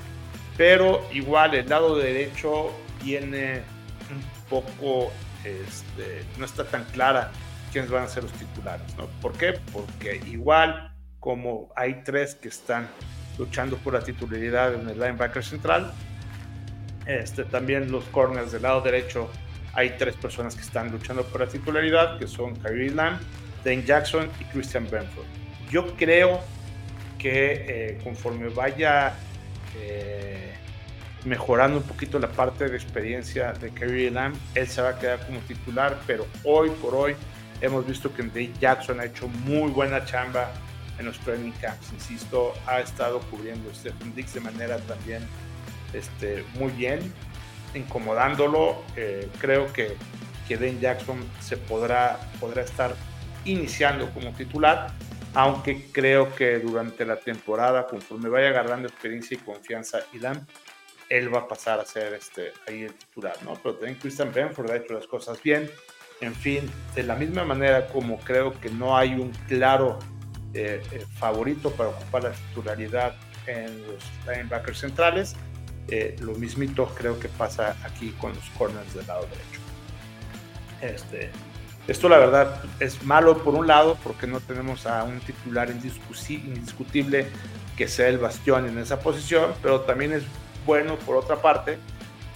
Pero 0.56 1.04
igual 1.12 1.54
el 1.54 1.68
lado 1.68 1.96
derecho 1.96 2.70
viene 3.02 3.62
un 4.10 4.22
poco, 4.48 5.10
este, 5.44 6.24
no 6.38 6.44
está 6.44 6.64
tan 6.64 6.84
clara 6.84 7.30
quiénes 7.72 7.90
van 7.90 8.04
a 8.04 8.08
ser 8.08 8.24
los 8.24 8.32
titulares. 8.32 8.96
¿no? 8.96 9.06
¿Por 9.20 9.32
qué? 9.32 9.58
Porque 9.72 10.20
igual 10.26 10.94
como 11.20 11.72
hay 11.76 12.02
tres 12.04 12.34
que 12.34 12.48
están 12.48 12.88
luchando 13.38 13.76
por 13.78 13.94
la 13.94 14.02
titularidad 14.02 14.74
en 14.74 14.88
el 14.88 14.98
linebacker 14.98 15.44
central, 15.44 15.92
este, 17.06 17.44
también 17.44 17.90
los 17.90 18.04
corners 18.04 18.52
del 18.52 18.62
lado 18.62 18.80
derecho 18.80 19.30
hay 19.74 19.96
tres 19.98 20.16
personas 20.16 20.54
que 20.54 20.62
están 20.62 20.90
luchando 20.90 21.24
por 21.24 21.40
la 21.40 21.46
titularidad, 21.46 22.18
que 22.18 22.26
son 22.26 22.54
Kyrie 22.56 22.90
Lamb, 22.90 23.18
Dane 23.64 23.82
Jackson 23.82 24.28
y 24.38 24.44
Christian 24.44 24.88
Benford. 24.90 25.26
Yo 25.70 25.96
creo 25.96 26.40
que 27.18 27.64
eh, 27.66 27.98
conforme 28.02 28.48
vaya 28.48 29.14
eh, 29.76 30.51
mejorando 31.24 31.78
un 31.78 31.84
poquito 31.84 32.18
la 32.18 32.28
parte 32.28 32.68
de 32.68 32.76
experiencia 32.76 33.52
de 33.52 33.70
Kyrie 33.70 34.10
Lamb, 34.10 34.34
él 34.54 34.66
se 34.66 34.82
va 34.82 34.90
a 34.90 34.98
quedar 34.98 35.24
como 35.26 35.40
titular, 35.40 35.98
pero 36.06 36.26
hoy 36.44 36.70
por 36.70 36.94
hoy 36.94 37.14
hemos 37.60 37.86
visto 37.86 38.12
que 38.12 38.22
Dane 38.22 38.52
Jackson 38.60 39.00
ha 39.00 39.04
hecho 39.04 39.28
muy 39.28 39.70
buena 39.70 40.04
chamba 40.04 40.52
en 40.98 41.06
los 41.06 41.18
training 41.20 41.52
camps, 41.60 41.92
insisto, 41.92 42.52
ha 42.66 42.80
estado 42.80 43.20
cubriendo 43.30 43.72
Stephen 43.74 44.14
Dix 44.14 44.34
de 44.34 44.40
manera 44.40 44.78
también 44.78 45.22
este, 45.92 46.44
muy 46.54 46.70
bien 46.72 47.12
incomodándolo. 47.74 48.82
Eh, 48.96 49.28
creo 49.38 49.72
que, 49.72 49.96
que 50.46 50.56
Dan 50.56 50.80
Jackson 50.80 51.18
se 51.40 51.56
podrá, 51.56 52.18
podrá 52.40 52.62
estar 52.62 52.94
iniciando 53.44 54.10
como 54.10 54.32
titular, 54.32 54.92
aunque 55.34 55.88
creo 55.92 56.34
que 56.34 56.58
durante 56.58 57.04
la 57.04 57.16
temporada, 57.16 57.86
conforme 57.86 58.28
vaya 58.28 58.48
agarrando 58.48 58.88
experiencia 58.88 59.36
y 59.36 59.38
confianza 59.38 60.00
Ilan, 60.12 60.46
él 61.12 61.32
va 61.32 61.40
a 61.40 61.48
pasar 61.48 61.78
a 61.78 61.84
ser 61.84 62.14
este, 62.14 62.54
ahí 62.66 62.84
el 62.84 62.94
titular, 62.94 63.36
¿no? 63.44 63.52
Pero 63.62 63.74
también 63.74 63.98
Christian 63.98 64.32
Benford 64.32 64.70
ha 64.70 64.76
hecho 64.76 64.94
las 64.94 65.06
cosas 65.06 65.42
bien. 65.42 65.70
En 66.22 66.34
fin, 66.34 66.70
de 66.94 67.02
la 67.02 67.16
misma 67.16 67.44
manera 67.44 67.86
como 67.88 68.18
creo 68.20 68.58
que 68.58 68.70
no 68.70 68.96
hay 68.96 69.12
un 69.12 69.30
claro 69.46 69.98
eh, 70.54 70.82
eh, 70.90 71.04
favorito 71.18 71.70
para 71.72 71.90
ocupar 71.90 72.22
la 72.22 72.30
titularidad 72.30 73.14
en 73.46 73.82
los 73.86 74.02
linebackers 74.26 74.78
centrales, 74.78 75.36
eh, 75.88 76.16
lo 76.20 76.32
mismito 76.32 76.86
creo 76.94 77.20
que 77.20 77.28
pasa 77.28 77.76
aquí 77.84 78.12
con 78.12 78.32
los 78.32 78.48
corners 78.56 78.94
del 78.94 79.06
lado 79.06 79.26
derecho. 79.26 79.60
Este, 80.80 81.30
esto 81.88 82.08
la 82.08 82.16
verdad 82.16 82.62
es 82.80 83.02
malo 83.02 83.36
por 83.42 83.54
un 83.54 83.66
lado 83.66 83.98
porque 84.02 84.26
no 84.26 84.40
tenemos 84.40 84.86
a 84.86 85.04
un 85.04 85.20
titular 85.20 85.68
indiscutible 85.68 87.26
que 87.76 87.86
sea 87.86 88.08
el 88.08 88.16
bastión 88.16 88.66
en 88.66 88.78
esa 88.78 89.00
posición, 89.00 89.52
pero 89.60 89.82
también 89.82 90.12
es 90.12 90.22
bueno 90.64 90.96
por 90.96 91.16
otra 91.16 91.36
parte 91.36 91.78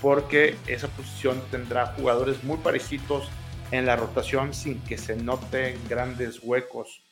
porque 0.00 0.56
esa 0.66 0.88
posición 0.88 1.42
tendrá 1.50 1.86
jugadores 1.86 2.44
muy 2.44 2.58
parecidos 2.58 3.28
en 3.70 3.86
la 3.86 3.96
rotación 3.96 4.54
sin 4.54 4.80
que 4.80 4.98
se 4.98 5.16
noten 5.16 5.78
grandes 5.88 6.40
huecos 6.42 7.02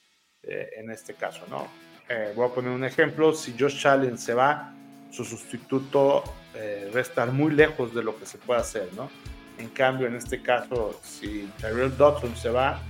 eh, 0.43 0.71
en 0.77 0.91
este 0.91 1.15
caso, 1.15 1.41
¿no? 1.49 1.67
Eh, 2.09 2.33
voy 2.37 2.47
a 2.47 2.53
poner 2.53 2.71
un 2.71 2.85
ejemplo, 2.85 3.33
si 3.33 3.55
Josh 3.59 3.87
Allen 3.87 4.19
se 4.19 4.35
va, 4.35 4.75
su 5.11 5.25
sustituto 5.25 6.23
eh, 6.55 6.91
va 6.95 6.99
a 6.99 7.03
estar 7.03 7.33
muy 7.33 7.53
lejos 7.53 7.95
de 7.95 8.03
lo 8.03 8.19
que 8.19 8.27
se 8.27 8.37
puede 8.37 8.61
hacer, 8.61 8.91
¿no? 8.95 9.11
En 9.59 9.69
cambio, 9.69 10.07
en 10.07 10.17
este 10.17 10.43
caso, 10.43 11.01
si 11.03 11.51
Tyrell 11.61 11.97
Dodson 11.97 12.37
se 12.37 12.51
va, 12.51 12.81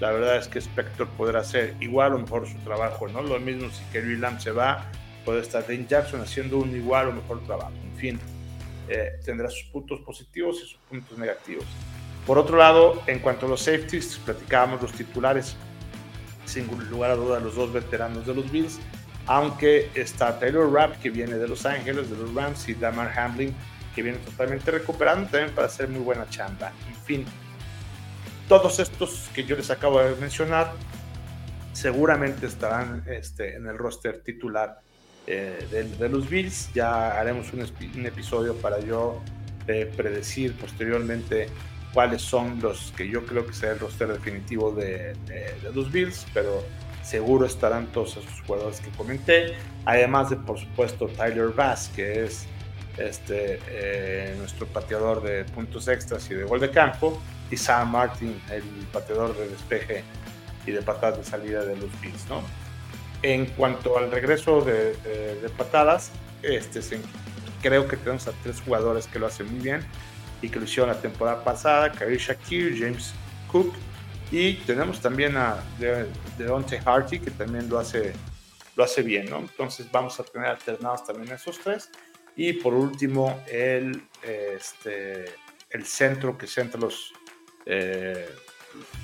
la 0.00 0.10
verdad 0.10 0.38
es 0.38 0.48
que 0.48 0.58
Spector 0.58 1.08
podrá 1.10 1.40
hacer 1.40 1.76
igual 1.80 2.14
o 2.14 2.18
mejor 2.18 2.48
su 2.48 2.56
trabajo, 2.58 3.08
¿no? 3.08 3.22
Lo 3.22 3.38
mismo 3.38 3.70
si 3.70 3.84
Kerry 3.92 4.16
Lamb 4.16 4.40
se 4.40 4.52
va, 4.52 4.90
puede 5.24 5.40
estar 5.40 5.66
Dane 5.66 5.86
Jackson 5.88 6.20
haciendo 6.20 6.58
un 6.58 6.74
igual 6.74 7.08
o 7.08 7.12
mejor 7.12 7.42
trabajo. 7.44 7.72
En 7.84 7.96
fin, 7.96 8.20
eh, 8.88 9.20
tendrá 9.24 9.48
sus 9.50 9.64
puntos 9.64 10.00
positivos 10.00 10.56
y 10.56 10.68
sus 10.68 10.78
puntos 10.88 11.16
negativos. 11.18 11.64
Por 12.26 12.38
otro 12.38 12.56
lado, 12.56 13.02
en 13.06 13.18
cuanto 13.18 13.46
a 13.46 13.48
los 13.48 13.62
safeties, 13.62 14.20
platicábamos 14.24 14.80
los 14.82 14.92
titulares, 14.92 15.56
sin 16.44 16.66
lugar 16.90 17.10
a 17.10 17.16
duda, 17.16 17.40
los 17.40 17.54
dos 17.54 17.72
veteranos 17.72 18.26
de 18.26 18.34
los 18.34 18.50
Bills 18.50 18.78
aunque 19.26 19.90
está 19.94 20.38
Taylor 20.38 20.70
Rapp 20.72 21.00
que 21.00 21.10
viene 21.10 21.34
de 21.34 21.48
Los 21.48 21.64
Ángeles, 21.64 22.10
de 22.10 22.16
los 22.16 22.34
Rams, 22.34 22.68
y 22.68 22.74
Damar 22.74 23.16
Hamlin 23.18 23.54
que 23.94 24.02
viene 24.02 24.18
totalmente 24.18 24.70
recuperando 24.70 25.28
también 25.28 25.54
para 25.54 25.66
hacer 25.66 25.86
muy 25.88 26.00
buena 26.00 26.28
chamba. 26.30 26.72
En 26.88 26.96
fin, 26.96 27.24
todos 28.48 28.78
estos 28.78 29.28
que 29.34 29.44
yo 29.44 29.54
les 29.54 29.70
acabo 29.70 30.00
de 30.00 30.16
mencionar 30.16 30.72
seguramente 31.74 32.46
estarán 32.46 33.04
este, 33.06 33.54
en 33.54 33.66
el 33.66 33.76
roster 33.76 34.22
titular 34.22 34.80
eh, 35.26 35.88
de, 35.98 36.08
los 36.08 36.28
Bills. 36.28 36.72
Ya 36.74 37.18
haremos 37.18 37.52
un, 37.52 37.60
episodio 38.06 38.56
para 38.56 38.80
yo 38.80 39.22
eh, 39.66 39.90
predecir 39.96 40.56
posteriormente 40.56 41.48
cuáles 41.92 42.22
son 42.22 42.60
los 42.60 42.92
que 42.96 43.08
yo 43.08 43.24
creo 43.26 43.46
que 43.46 43.52
será 43.52 43.72
el 43.72 43.78
roster 43.78 44.08
definitivo 44.08 44.72
de, 44.72 45.14
los 45.74 45.92
Bills, 45.92 46.26
pero 46.32 46.64
seguro 47.02 47.46
estarán 47.46 47.86
todos 47.88 48.16
esos 48.16 48.40
jugadores 48.46 48.80
que 48.80 48.90
comenté, 48.90 49.54
además 49.84 50.30
de 50.30 50.36
por 50.36 50.58
supuesto 50.58 51.08
Tyler 51.08 51.48
Bass, 51.48 51.90
que 51.94 52.24
es 52.24 52.46
este, 52.96 53.58
eh, 53.68 54.34
nuestro 54.38 54.66
pateador 54.66 55.22
de 55.22 55.44
puntos 55.44 55.88
extras 55.88 56.30
y 56.30 56.34
de 56.34 56.44
gol 56.44 56.60
de 56.60 56.70
campo, 56.70 57.20
y 57.50 57.56
Sam 57.56 57.90
Martin, 57.90 58.40
el 58.50 58.62
pateador 58.92 59.36
de 59.36 59.48
despeje 59.48 60.02
y 60.66 60.70
de 60.70 60.80
patadas 60.82 61.18
de 61.18 61.24
salida 61.24 61.64
de 61.64 61.76
los 61.76 62.00
Bills. 62.00 62.26
¿no? 62.28 62.42
En 63.22 63.46
cuanto 63.46 63.96
al 63.98 64.10
regreso 64.10 64.62
de, 64.62 64.96
patadas, 65.56 66.10
este, 66.42 66.80
creo 67.62 67.86
que 67.86 67.96
tenemos 67.96 68.26
a 68.26 68.32
tres 68.42 68.60
jugadores 68.60 69.06
que 69.06 69.18
lo 69.18 69.26
hacen 69.26 69.50
muy 69.50 69.60
bien 69.60 69.84
y 70.40 70.48
que 70.48 70.58
lo 70.58 70.64
hicieron 70.64 70.88
la 70.88 71.00
temporada 71.00 71.44
pasada, 71.44 71.92
Kari 71.92 72.16
Shakir, 72.16 72.76
James 72.78 73.14
Cook 73.50 73.72
y 74.32 74.54
tenemos 74.54 74.98
también 74.98 75.36
a 75.36 75.62
Deontay 76.38 76.80
Harty, 76.82 77.20
que 77.20 77.30
también 77.30 77.68
lo 77.68 77.78
hace, 77.78 78.14
bien. 79.04 79.28
Entonces 79.28 79.86
vamos 79.92 80.18
a 80.18 80.24
tener 80.24 80.48
alternados 80.48 81.04
también 81.04 81.34
esos 81.34 81.58
tres. 81.58 81.90
Y 82.34 82.54
por 82.54 82.72
último, 82.72 83.42
el, 83.46 84.02
este, 84.22 85.26
centro 85.84 86.38
que 86.38 86.46
centra 86.46 86.80
los, 86.80 87.12
eh, 87.66 88.26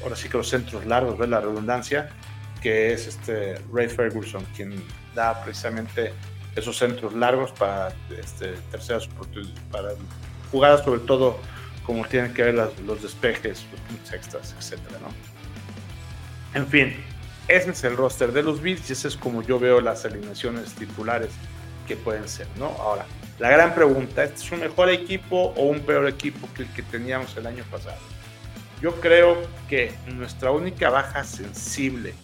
ahora 0.03 0.17
sí 0.17 0.31
que 0.31 0.39
los 0.39 0.49
centros 0.49 0.87
largos, 0.87 1.19
¿ves 1.19 1.29
la 1.29 1.43
redundancia? 1.43 2.09
Que 2.63 2.93
es 2.93 3.07
este 3.07 3.61
Ray 3.73 3.89
Ferguson, 3.89 4.45
quien 4.57 4.83
da 5.15 5.43
precisamente 5.43 6.13
esos 6.57 6.77
centros 6.77 7.15
largos 7.15 7.53
para 7.53 7.93
este, 8.19 8.55
terceras 8.71 9.09
para 9.71 9.91
jugadas 10.51 10.83
sobre 10.85 11.01
todo 11.01 11.39
como 11.85 12.05
tienen 12.07 12.35
que 12.35 12.43
ver 12.43 12.55
los 12.55 13.03
despejes, 13.03 13.65
los 13.71 13.81
puntos 13.83 14.13
extras, 14.13 14.55
etcétera, 14.59 14.99
¿no? 15.01 15.09
En 16.59 16.67
fin, 16.67 16.95
ese 17.47 17.71
es 17.71 17.85
el 17.85 17.97
roster 17.97 18.33
de 18.33 18.43
los 18.43 18.61
Bills 18.61 18.91
y 18.91 18.93
ese 18.93 19.09
es 19.09 19.17
como 19.17 19.43
yo 19.43 19.59
veo 19.59 19.81
las 19.81 20.05
alineaciones 20.05 20.75
titulares 20.75 21.31
que 21.87 21.97
pueden 21.97 22.29
ser, 22.29 22.47
¿no? 22.59 22.67
Ahora, 22.67 23.07
la 23.39 23.51
gran 23.51 23.75
pregunta, 23.75 24.25
¿este 24.25 24.37
es 24.37 24.53
un 24.53 24.61
mejor 24.61 24.91
equipo 24.91 25.55
o 25.57 25.63
un 25.65 25.81
peor 25.81 26.09
equipo 26.09 26.49
que 26.55 26.63
el 26.63 26.73
que 26.73 26.83
teníamos 26.83 27.37
el 27.37 27.47
año 27.47 27.65
pasado? 27.71 28.01
yo 28.81 29.01
creo 29.01 29.37
que 29.69 29.93
nuestra 30.07 30.51
única 30.51 30.91
baja 30.91 31.25
sensible 31.25 32.15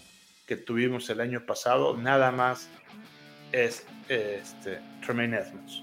que 0.46 0.56
tuvimos 0.56 1.08
el 1.10 1.20
año 1.20 1.46
pasado, 1.46 1.96
nada 1.96 2.30
más 2.30 2.68
es 3.52 3.86
este, 4.08 4.80
Tremaine 5.04 5.38
Edmonds. 5.38 5.82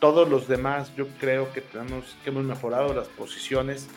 Todos 0.00 0.28
los 0.28 0.48
demás, 0.48 0.94
yo 0.96 1.06
creo 1.20 1.52
que 1.52 1.60
tenemos 1.60 2.16
que 2.22 2.30
hemos 2.30 2.44
mejorado 2.44 2.92
las 2.92 3.08
posiciones 3.08 3.88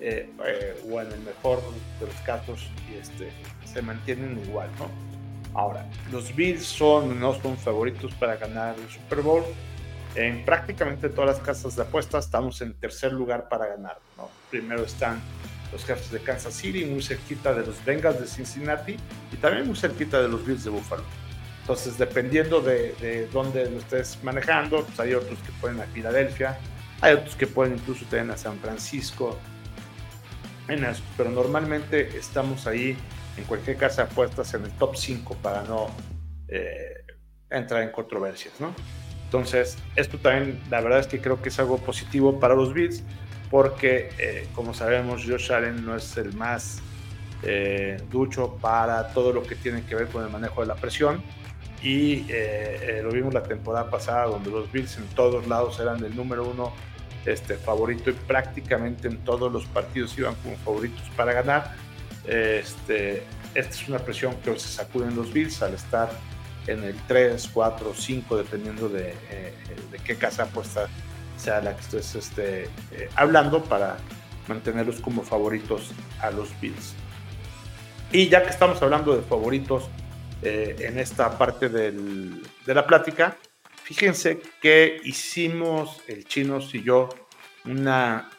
eh, 0.00 0.30
eh, 0.46 0.82
o 0.90 1.00
en 1.00 1.12
el 1.12 1.20
mejor 1.20 1.60
de 1.98 2.06
los 2.06 2.14
casos 2.24 2.70
este, 2.98 3.30
se 3.64 3.82
mantienen 3.82 4.40
igual, 4.46 4.70
¿no? 4.78 4.88
Ahora, 5.52 5.84
los 6.12 6.34
Bills 6.34 6.64
son, 6.64 7.18
no 7.18 7.34
son 7.40 7.56
favoritos 7.56 8.14
para 8.14 8.36
ganar 8.36 8.76
el 8.78 8.88
Super 8.88 9.20
Bowl. 9.20 9.44
En 10.14 10.44
prácticamente 10.44 11.08
todas 11.08 11.36
las 11.36 11.46
casas 11.46 11.76
de 11.76 11.82
apuestas 11.82 12.24
estamos 12.24 12.60
en 12.62 12.74
tercer 12.74 13.12
lugar 13.12 13.48
para 13.48 13.66
ganar. 13.66 13.98
¿no? 14.16 14.28
Primero 14.50 14.84
están 14.84 15.20
los 15.72 15.84
Jefes 15.84 16.10
de 16.10 16.20
Kansas 16.20 16.54
City, 16.54 16.84
muy 16.84 17.02
cerquita 17.02 17.54
de 17.54 17.66
los 17.66 17.84
Bengals 17.84 18.20
de 18.20 18.26
Cincinnati 18.26 18.96
y 19.32 19.36
también 19.36 19.66
muy 19.66 19.76
cerquita 19.76 20.20
de 20.20 20.28
los 20.28 20.44
Bills 20.44 20.64
de 20.64 20.70
Buffalo. 20.70 21.04
Entonces, 21.60 21.98
dependiendo 21.98 22.60
de, 22.60 22.94
de 23.00 23.26
dónde 23.28 23.70
lo 23.70 23.78
estés 23.78 24.18
manejando, 24.22 24.84
pues 24.84 24.98
hay 24.98 25.14
otros 25.14 25.38
que 25.40 25.52
pueden 25.60 25.80
a 25.80 25.84
Filadelfia, 25.84 26.58
hay 27.00 27.14
otros 27.14 27.36
que 27.36 27.46
pueden 27.46 27.74
incluso 27.74 28.04
tener 28.06 28.30
a 28.30 28.36
San 28.36 28.58
Francisco, 28.58 29.38
pero 31.16 31.30
normalmente 31.30 32.16
estamos 32.16 32.66
ahí 32.66 32.96
en 33.36 33.44
cualquier 33.44 33.76
casa 33.76 34.02
apuestas 34.02 34.54
en 34.54 34.64
el 34.64 34.70
top 34.72 34.96
5 34.96 35.36
para 35.42 35.62
no 35.62 35.88
eh, 36.48 37.04
entrar 37.50 37.82
en 37.82 37.90
controversias, 37.90 38.54
¿no? 38.60 38.74
Entonces, 39.24 39.78
esto 39.96 40.18
también, 40.18 40.60
la 40.70 40.80
verdad 40.80 41.00
es 41.00 41.06
que 41.06 41.20
creo 41.20 41.40
que 41.40 41.50
es 41.50 41.58
algo 41.58 41.78
positivo 41.78 42.40
para 42.40 42.54
los 42.54 42.72
Bills, 42.74 43.02
porque, 43.50 44.10
eh, 44.18 44.46
como 44.54 44.74
sabemos, 44.74 45.24
Josh 45.26 45.52
Allen 45.52 45.84
no 45.84 45.96
es 45.96 46.16
el 46.16 46.32
más 46.34 46.80
eh, 47.42 48.00
ducho 48.10 48.56
para 48.60 49.12
todo 49.12 49.32
lo 49.32 49.42
que 49.42 49.56
tiene 49.56 49.84
que 49.84 49.94
ver 49.94 50.08
con 50.08 50.24
el 50.24 50.30
manejo 50.30 50.60
de 50.60 50.68
la 50.68 50.76
presión. 50.76 51.22
Y 51.82 52.26
lo 53.02 53.10
vimos 53.10 53.32
la 53.32 53.42
temporada 53.42 53.88
pasada, 53.88 54.26
donde 54.26 54.50
los 54.50 54.70
Bills 54.70 54.98
en 54.98 55.06
todos 55.14 55.48
lados 55.48 55.80
eran 55.80 56.04
el 56.04 56.14
número 56.14 56.46
uno 56.46 56.74
este, 57.24 57.56
favorito 57.56 58.10
y 58.10 58.12
prácticamente 58.12 59.08
en 59.08 59.18
todos 59.18 59.52
los 59.52 59.66
partidos 59.66 60.16
iban 60.18 60.34
como 60.36 60.56
favoritos 60.56 61.02
para 61.16 61.32
ganar. 61.32 61.74
Este, 62.26 63.24
esta 63.54 63.74
es 63.74 63.88
una 63.88 63.98
presión 63.98 64.34
que 64.36 64.58
se 64.58 64.68
sacuden 64.68 65.16
los 65.16 65.32
Bills 65.32 65.62
al 65.62 65.74
estar 65.74 66.10
en 66.66 66.84
el 66.84 66.94
3, 67.08 67.50
4, 67.52 67.92
5, 67.94 68.36
dependiendo 68.36 68.88
de, 68.88 69.10
eh, 69.30 69.54
de 69.90 69.98
qué 69.98 70.16
casa 70.16 70.44
apuesta 70.44 70.88
sea 71.40 71.60
la 71.60 71.74
que 71.74 71.80
estés 71.80 72.14
este, 72.14 72.64
eh, 72.92 73.08
hablando 73.16 73.64
para 73.64 73.96
mantenerlos 74.48 75.00
como 75.00 75.22
favoritos 75.22 75.92
a 76.20 76.30
los 76.30 76.48
Bills. 76.60 76.94
Y 78.12 78.28
ya 78.28 78.42
que 78.42 78.50
estamos 78.50 78.82
hablando 78.82 79.16
de 79.16 79.22
favoritos 79.22 79.88
eh, 80.42 80.76
en 80.80 80.98
esta 80.98 81.38
parte 81.38 81.68
del, 81.68 82.42
de 82.66 82.74
la 82.74 82.86
plática, 82.86 83.36
fíjense 83.82 84.40
que 84.60 85.00
hicimos 85.04 86.00
el 86.08 86.24
Chinos 86.24 86.74
y 86.74 86.82
yo 86.82 87.08
una 87.64 88.30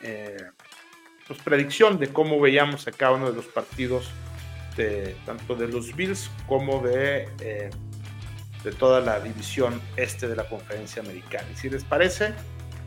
pues, 1.27 1.39
predicción 1.43 1.99
de 1.99 2.07
cómo 2.09 2.39
veíamos 2.39 2.87
a 2.87 2.91
cada 2.91 3.13
uno 3.13 3.29
de 3.29 3.35
los 3.35 3.45
partidos 3.45 4.11
tanto 5.25 5.55
de 5.55 5.67
los 5.67 5.95
Bills 5.95 6.29
como 6.47 6.81
de, 6.81 7.27
eh, 7.39 7.69
de 8.63 8.71
toda 8.71 9.01
la 9.01 9.19
división 9.19 9.81
este 9.95 10.27
de 10.27 10.35
la 10.35 10.47
conferencia 10.47 11.01
americana. 11.01 11.47
Y 11.53 11.57
si 11.57 11.69
les 11.69 11.83
parece, 11.83 12.33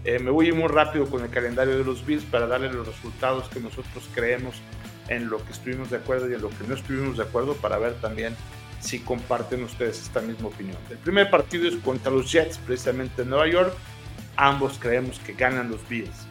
eh, 0.04 0.18
me 0.18 0.30
voy 0.30 0.52
muy 0.52 0.68
rápido 0.68 1.06
con 1.06 1.22
el 1.22 1.30
calendario 1.30 1.78
de 1.78 1.84
los 1.84 2.04
Bills 2.04 2.24
para 2.24 2.46
darles 2.46 2.74
los 2.74 2.86
resultados 2.86 3.48
que 3.48 3.60
nosotros 3.60 4.08
creemos 4.14 4.56
en 5.08 5.28
lo 5.28 5.44
que 5.44 5.52
estuvimos 5.52 5.90
de 5.90 5.96
acuerdo 5.96 6.30
y 6.30 6.34
en 6.34 6.42
lo 6.42 6.50
que 6.50 6.66
no 6.66 6.74
estuvimos 6.74 7.16
de 7.16 7.24
acuerdo 7.24 7.54
para 7.54 7.78
ver 7.78 7.94
también 8.00 8.34
si 8.80 9.00
comparten 9.00 9.64
ustedes 9.64 10.00
esta 10.00 10.20
misma 10.20 10.48
opinión. 10.48 10.76
El 10.90 10.98
primer 10.98 11.30
partido 11.30 11.66
es 11.68 11.76
contra 11.76 12.10
los 12.10 12.30
Jets, 12.30 12.58
precisamente 12.58 13.22
en 13.22 13.30
Nueva 13.30 13.48
York. 13.48 13.74
Ambos 14.36 14.78
creemos 14.78 15.18
que 15.20 15.32
ganan 15.32 15.70
los 15.70 15.86
Bills. 15.88 16.26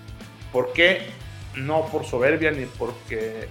¿Por 0.51 0.71
qué? 0.73 1.07
no 1.55 1.87
por 1.91 2.05
soberbia 2.05 2.51
ni 2.51 2.65
porque 2.65 3.43
eh, 3.43 3.47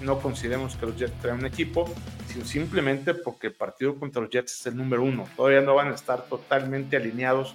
no 0.00 0.18
consideremos 0.18 0.76
que 0.76 0.86
los 0.86 0.96
Jets 0.96 1.18
traen 1.20 1.38
un 1.38 1.46
equipo, 1.46 1.92
sino 2.26 2.44
simplemente 2.44 3.14
porque 3.14 3.48
el 3.48 3.52
partido 3.52 3.96
contra 3.96 4.22
los 4.22 4.30
Jets 4.30 4.60
es 4.60 4.66
el 4.66 4.76
número 4.76 5.02
uno. 5.02 5.28
Todavía 5.36 5.60
no 5.60 5.74
van 5.74 5.88
a 5.88 5.94
estar 5.94 6.26
totalmente 6.26 6.96
alineados, 6.96 7.54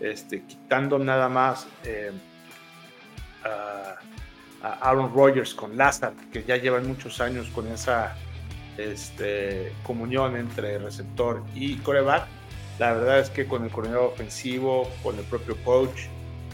este, 0.00 0.42
quitando 0.42 0.98
nada 0.98 1.28
más 1.28 1.66
eh, 1.84 2.12
a, 3.44 3.96
Aaron 4.80 5.12
Rodgers 5.14 5.54
con 5.54 5.76
Lazar, 5.76 6.14
que 6.32 6.42
ya 6.44 6.56
llevan 6.56 6.86
muchos 6.86 7.20
años 7.20 7.48
con 7.54 7.68
esa 7.68 8.16
este, 8.78 9.72
comunión 9.82 10.36
entre 10.36 10.78
receptor 10.78 11.42
y 11.54 11.76
coreback. 11.76 12.26
La 12.78 12.92
verdad 12.92 13.20
es 13.20 13.30
que 13.30 13.46
con 13.46 13.64
el 13.64 13.70
coordinador 13.70 14.12
ofensivo, 14.12 14.90
con 15.02 15.18
el 15.18 15.24
propio 15.24 15.56
coach, 15.64 16.06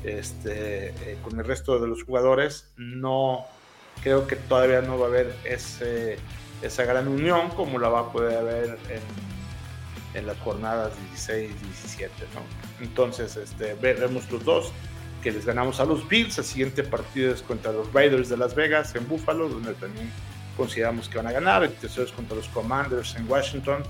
este, 0.05 0.89
eh, 0.89 1.19
con 1.23 1.39
el 1.39 1.45
resto 1.45 1.79
de 1.79 1.87
los 1.87 2.03
jugadores, 2.03 2.73
no 2.77 3.47
creo 4.03 4.27
que 4.27 4.37
todavía 4.37 4.81
no 4.83 4.99
va 4.99 5.07
a 5.07 5.09
haber 5.09 5.35
esa 5.45 6.85
gran 6.85 7.09
unión 7.09 7.51
como 7.51 7.79
la 7.79 7.89
va 7.89 8.01
a 8.01 8.13
poder 8.13 8.39
haber 8.39 8.79
en, 8.89 9.01
en 10.15 10.27
las 10.27 10.39
jornadas 10.39 10.93
16 11.09 11.51
y 11.51 11.65
17. 11.67 12.13
¿no? 12.35 12.85
Entonces, 12.85 13.37
este, 13.37 13.77
los 14.31 14.45
dos 14.45 14.73
que 15.23 15.31
les 15.31 15.45
ganamos 15.45 15.81
a 15.81 15.85
los 15.85 16.09
Bills. 16.09 16.39
El 16.39 16.45
siguiente 16.45 16.83
partido 16.83 17.33
es 17.33 17.43
contra 17.43 17.73
los 17.73 17.93
Raiders 17.93 18.29
de 18.29 18.37
Las 18.37 18.55
Vegas 18.55 18.95
en 18.95 19.07
Buffalo, 19.07 19.49
donde 19.49 19.75
también 19.75 20.11
consideramos 20.57 21.09
que 21.09 21.19
van 21.19 21.27
a 21.27 21.33
ganar. 21.33 21.63
El 21.63 21.73
tercero 21.73 22.05
es 22.05 22.13
contra 22.13 22.37
los 22.37 22.49
Commanders 22.49 23.15
en 23.17 23.31
Washington, 23.31 23.83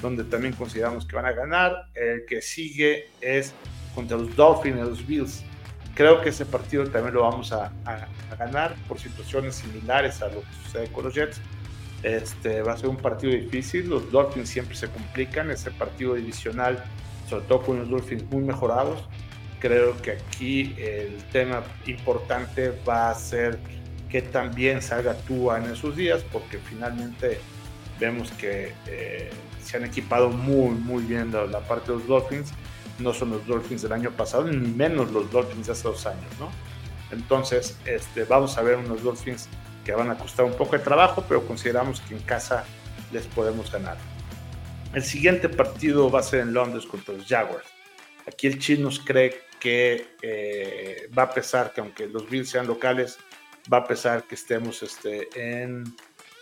donde 0.00 0.24
también 0.24 0.54
consideramos 0.54 1.06
que 1.06 1.16
van 1.16 1.26
a 1.26 1.32
ganar. 1.32 1.86
El 1.94 2.24
que 2.26 2.40
sigue 2.40 3.10
es 3.20 3.52
contra 3.94 4.16
los 4.16 4.34
Dolphins 4.34 4.76
y 4.76 4.80
los 4.80 5.06
Bills 5.06 5.44
Creo 5.98 6.20
que 6.20 6.28
ese 6.28 6.46
partido 6.46 6.84
también 6.88 7.12
lo 7.12 7.22
vamos 7.22 7.50
a, 7.50 7.72
ganar 8.38 8.76
por 8.86 9.00
situaciones 9.00 9.56
similares 9.56 10.22
a 10.22 10.28
lo 10.28 10.42
que 10.42 10.46
sucede 10.64 10.92
con 10.92 11.02
los 11.02 11.12
Jets. 11.12 11.40
Este, 12.02 12.62
va 12.62 12.74
a 12.74 12.76
ser 12.76 12.88
un 12.88 12.96
partido 12.96 13.32
difícil, 13.32 13.88
los 13.88 14.10
Dolphins 14.10 14.48
siempre 14.48 14.76
se 14.76 14.88
complican, 14.88 15.50
ese 15.50 15.70
partido 15.70 16.14
divisional, 16.14 16.84
sobre 17.28 17.44
todo 17.46 17.62
con 17.62 17.78
los 17.78 17.88
Dolphins 17.88 18.24
muy 18.30 18.42
mejorados. 18.42 19.00
Creo 19.58 20.00
que 20.00 20.12
aquí 20.12 20.74
el 20.78 21.16
tema 21.32 21.64
importante 21.86 22.72
va 22.88 23.10
a 23.10 23.14
ser 23.14 23.58
que 24.08 24.22
también 24.22 24.80
salga 24.80 25.14
Tua 25.14 25.58
en 25.58 25.64
esos 25.64 25.96
días, 25.96 26.24
porque 26.32 26.58
finalmente 26.58 27.40
vemos 27.98 28.30
que 28.32 28.72
eh, 28.86 29.30
se 29.62 29.76
han 29.76 29.84
equipado 29.84 30.30
muy, 30.30 30.70
muy 30.70 31.02
bien 31.02 31.32
la, 31.32 31.46
la 31.46 31.60
parte 31.60 31.90
de 31.90 31.98
los 31.98 32.06
Dolphins 32.06 32.52
no 32.98 33.12
son 33.12 33.30
los 33.30 33.46
Dolphins 33.46 33.82
del 33.82 33.92
año 33.92 34.10
pasado, 34.10 34.44
ni 34.44 34.56
menos 34.56 35.10
los 35.12 35.30
Dolphins 35.30 35.66
de 35.66 35.72
hace 35.72 35.84
dos 35.84 36.06
años, 36.06 36.30
¿no? 36.38 36.50
Entonces, 37.10 37.76
este, 37.84 38.24
vamos 38.24 38.58
a 38.58 38.62
ver 38.62 38.76
unos 38.76 39.02
Dolphins 39.02 39.48
que 39.88 39.94
van 39.94 40.10
a 40.10 40.18
costar 40.18 40.44
un 40.44 40.52
poco 40.52 40.76
de 40.76 40.84
trabajo, 40.84 41.24
pero 41.26 41.46
consideramos 41.46 42.02
que 42.02 42.14
en 42.14 42.20
casa 42.20 42.66
les 43.10 43.24
podemos 43.26 43.72
ganar. 43.72 43.96
El 44.92 45.02
siguiente 45.02 45.48
partido 45.48 46.10
va 46.10 46.20
a 46.20 46.22
ser 46.22 46.40
en 46.40 46.52
Londres 46.52 46.84
contra 46.84 47.14
los 47.14 47.26
Jaguars. 47.26 47.64
Aquí 48.26 48.48
el 48.48 48.58
Chinos 48.58 49.00
cree 49.02 49.40
que 49.58 50.08
eh, 50.20 51.08
va 51.18 51.22
a 51.22 51.30
pesar 51.30 51.72
que 51.72 51.80
aunque 51.80 52.06
los 52.06 52.28
Bills 52.28 52.50
sean 52.50 52.66
locales, 52.66 53.16
va 53.72 53.78
a 53.78 53.84
pesar 53.86 54.24
que 54.24 54.34
estemos 54.34 54.82
este, 54.82 55.26
en, 55.34 55.84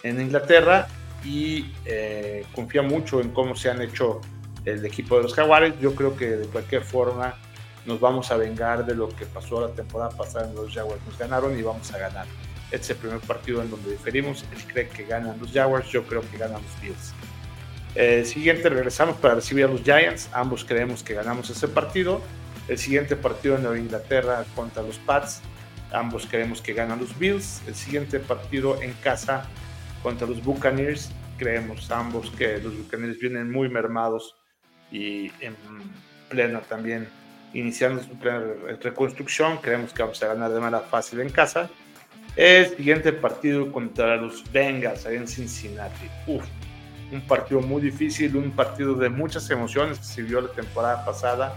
en 0.03 0.21
Inglaterra 0.21 0.89
y 1.25 1.73
eh, 1.85 2.45
confía 2.53 2.83
mucho 2.83 3.21
en 3.21 3.31
cómo 3.31 3.55
se 3.55 3.71
han 3.71 3.81
hecho 3.81 4.23
el 4.65 4.85
equipo 4.85 5.19
de 5.19 5.23
los 5.23 5.35
Jaguares. 5.35 5.79
Yo 5.79 5.95
creo 5.95 6.17
que 6.17 6.31
de 6.31 6.49
cualquier 6.49 6.83
forma 6.83 7.37
nos 7.85 8.01
vamos 8.01 8.29
a 8.33 8.37
vengar 8.37 8.85
de 8.85 8.97
lo 8.97 9.09
que 9.09 9.25
pasó 9.25 9.61
la 9.61 9.73
temporada 9.73 10.11
pasada 10.11 10.49
en 10.49 10.57
los 10.57 10.75
Jaguars. 10.75 11.01
Nos 11.07 11.17
ganaron 11.17 11.57
y 11.57 11.63
vamos 11.63 11.95
a 11.95 11.99
ganar. 11.99 12.27
Este 12.71 12.77
es 12.77 12.91
el 12.91 12.97
primer 12.97 13.21
partido 13.21 13.63
en 13.63 13.71
donde 13.71 13.93
diferimos. 13.93 14.45
Él 14.55 14.63
cree 14.73 14.89
que 14.89 15.05
ganan 15.05 15.39
los 15.39 15.53
Jaguars, 15.53 15.89
yo 15.89 16.05
creo 16.05 16.23
que 16.23 16.37
ganan 16.37 16.63
los 16.63 16.83
Bills. 16.83 17.15
El 17.95 18.27
siguiente 18.27 18.69
regresamos 18.69 19.17
para 19.17 19.37
recibir 19.37 19.65
a 19.65 19.69
los 19.69 19.83
Giants. 19.83 20.29
Ambos 20.33 20.65
creemos 20.65 21.03
que 21.03 21.15
ganamos 21.15 21.49
ese 21.49 21.67
partido. 21.69 22.21
El 22.69 22.77
siguiente 22.77 23.17
partido 23.17 23.57
en 23.57 23.63
Nueva 23.63 23.79
Inglaterra 23.79 24.45
contra 24.55 24.83
los 24.83 24.99
Pats. 24.99 25.41
Ambos 25.93 26.27
creemos 26.27 26.61
que 26.61 26.75
ganan 26.75 27.01
los 27.01 27.17
Bills. 27.19 27.63
El 27.67 27.75
siguiente 27.75 28.19
partido 28.19 28.83
en 28.83 28.93
casa 28.95 29.49
contra 30.03 30.27
los 30.27 30.43
Buccaneers. 30.43 31.11
Creemos 31.39 31.91
ambos 31.91 32.31
que 32.33 32.59
los 32.59 32.77
Buccaneers 32.77 33.19
vienen 33.19 33.51
muy 33.51 33.69
mermados 33.69 34.37
y 34.91 35.31
en 35.41 35.57
plena 36.29 36.61
también 36.61 37.09
iniciando 37.55 38.03
su 38.03 38.11
reconstrucción. 38.83 39.59
Creemos 39.59 39.93
que 39.93 40.03
vamos 40.03 40.23
a 40.23 40.27
ganar 40.27 40.51
de 40.51 40.61
manera 40.61 40.81
fácil 40.81 41.21
en 41.21 41.31
casa. 41.31 41.71
El 42.37 42.77
siguiente 42.77 43.15
partido 43.15 43.73
contra 43.73 44.17
los 44.17 44.45
Bengals 44.53 45.07
en 45.07 45.27
Cincinnati. 45.27 46.07
Uf, 46.27 46.45
un 47.11 47.23
partido 47.23 47.63
muy 47.63 47.81
difícil, 47.81 48.37
un 48.37 48.51
partido 48.51 48.95
de 48.95 49.09
muchas 49.09 49.49
emociones 49.49 49.99
que 49.99 50.05
se 50.05 50.23
vio 50.23 50.43
la 50.43 50.53
temporada 50.53 51.03
pasada. 51.05 51.57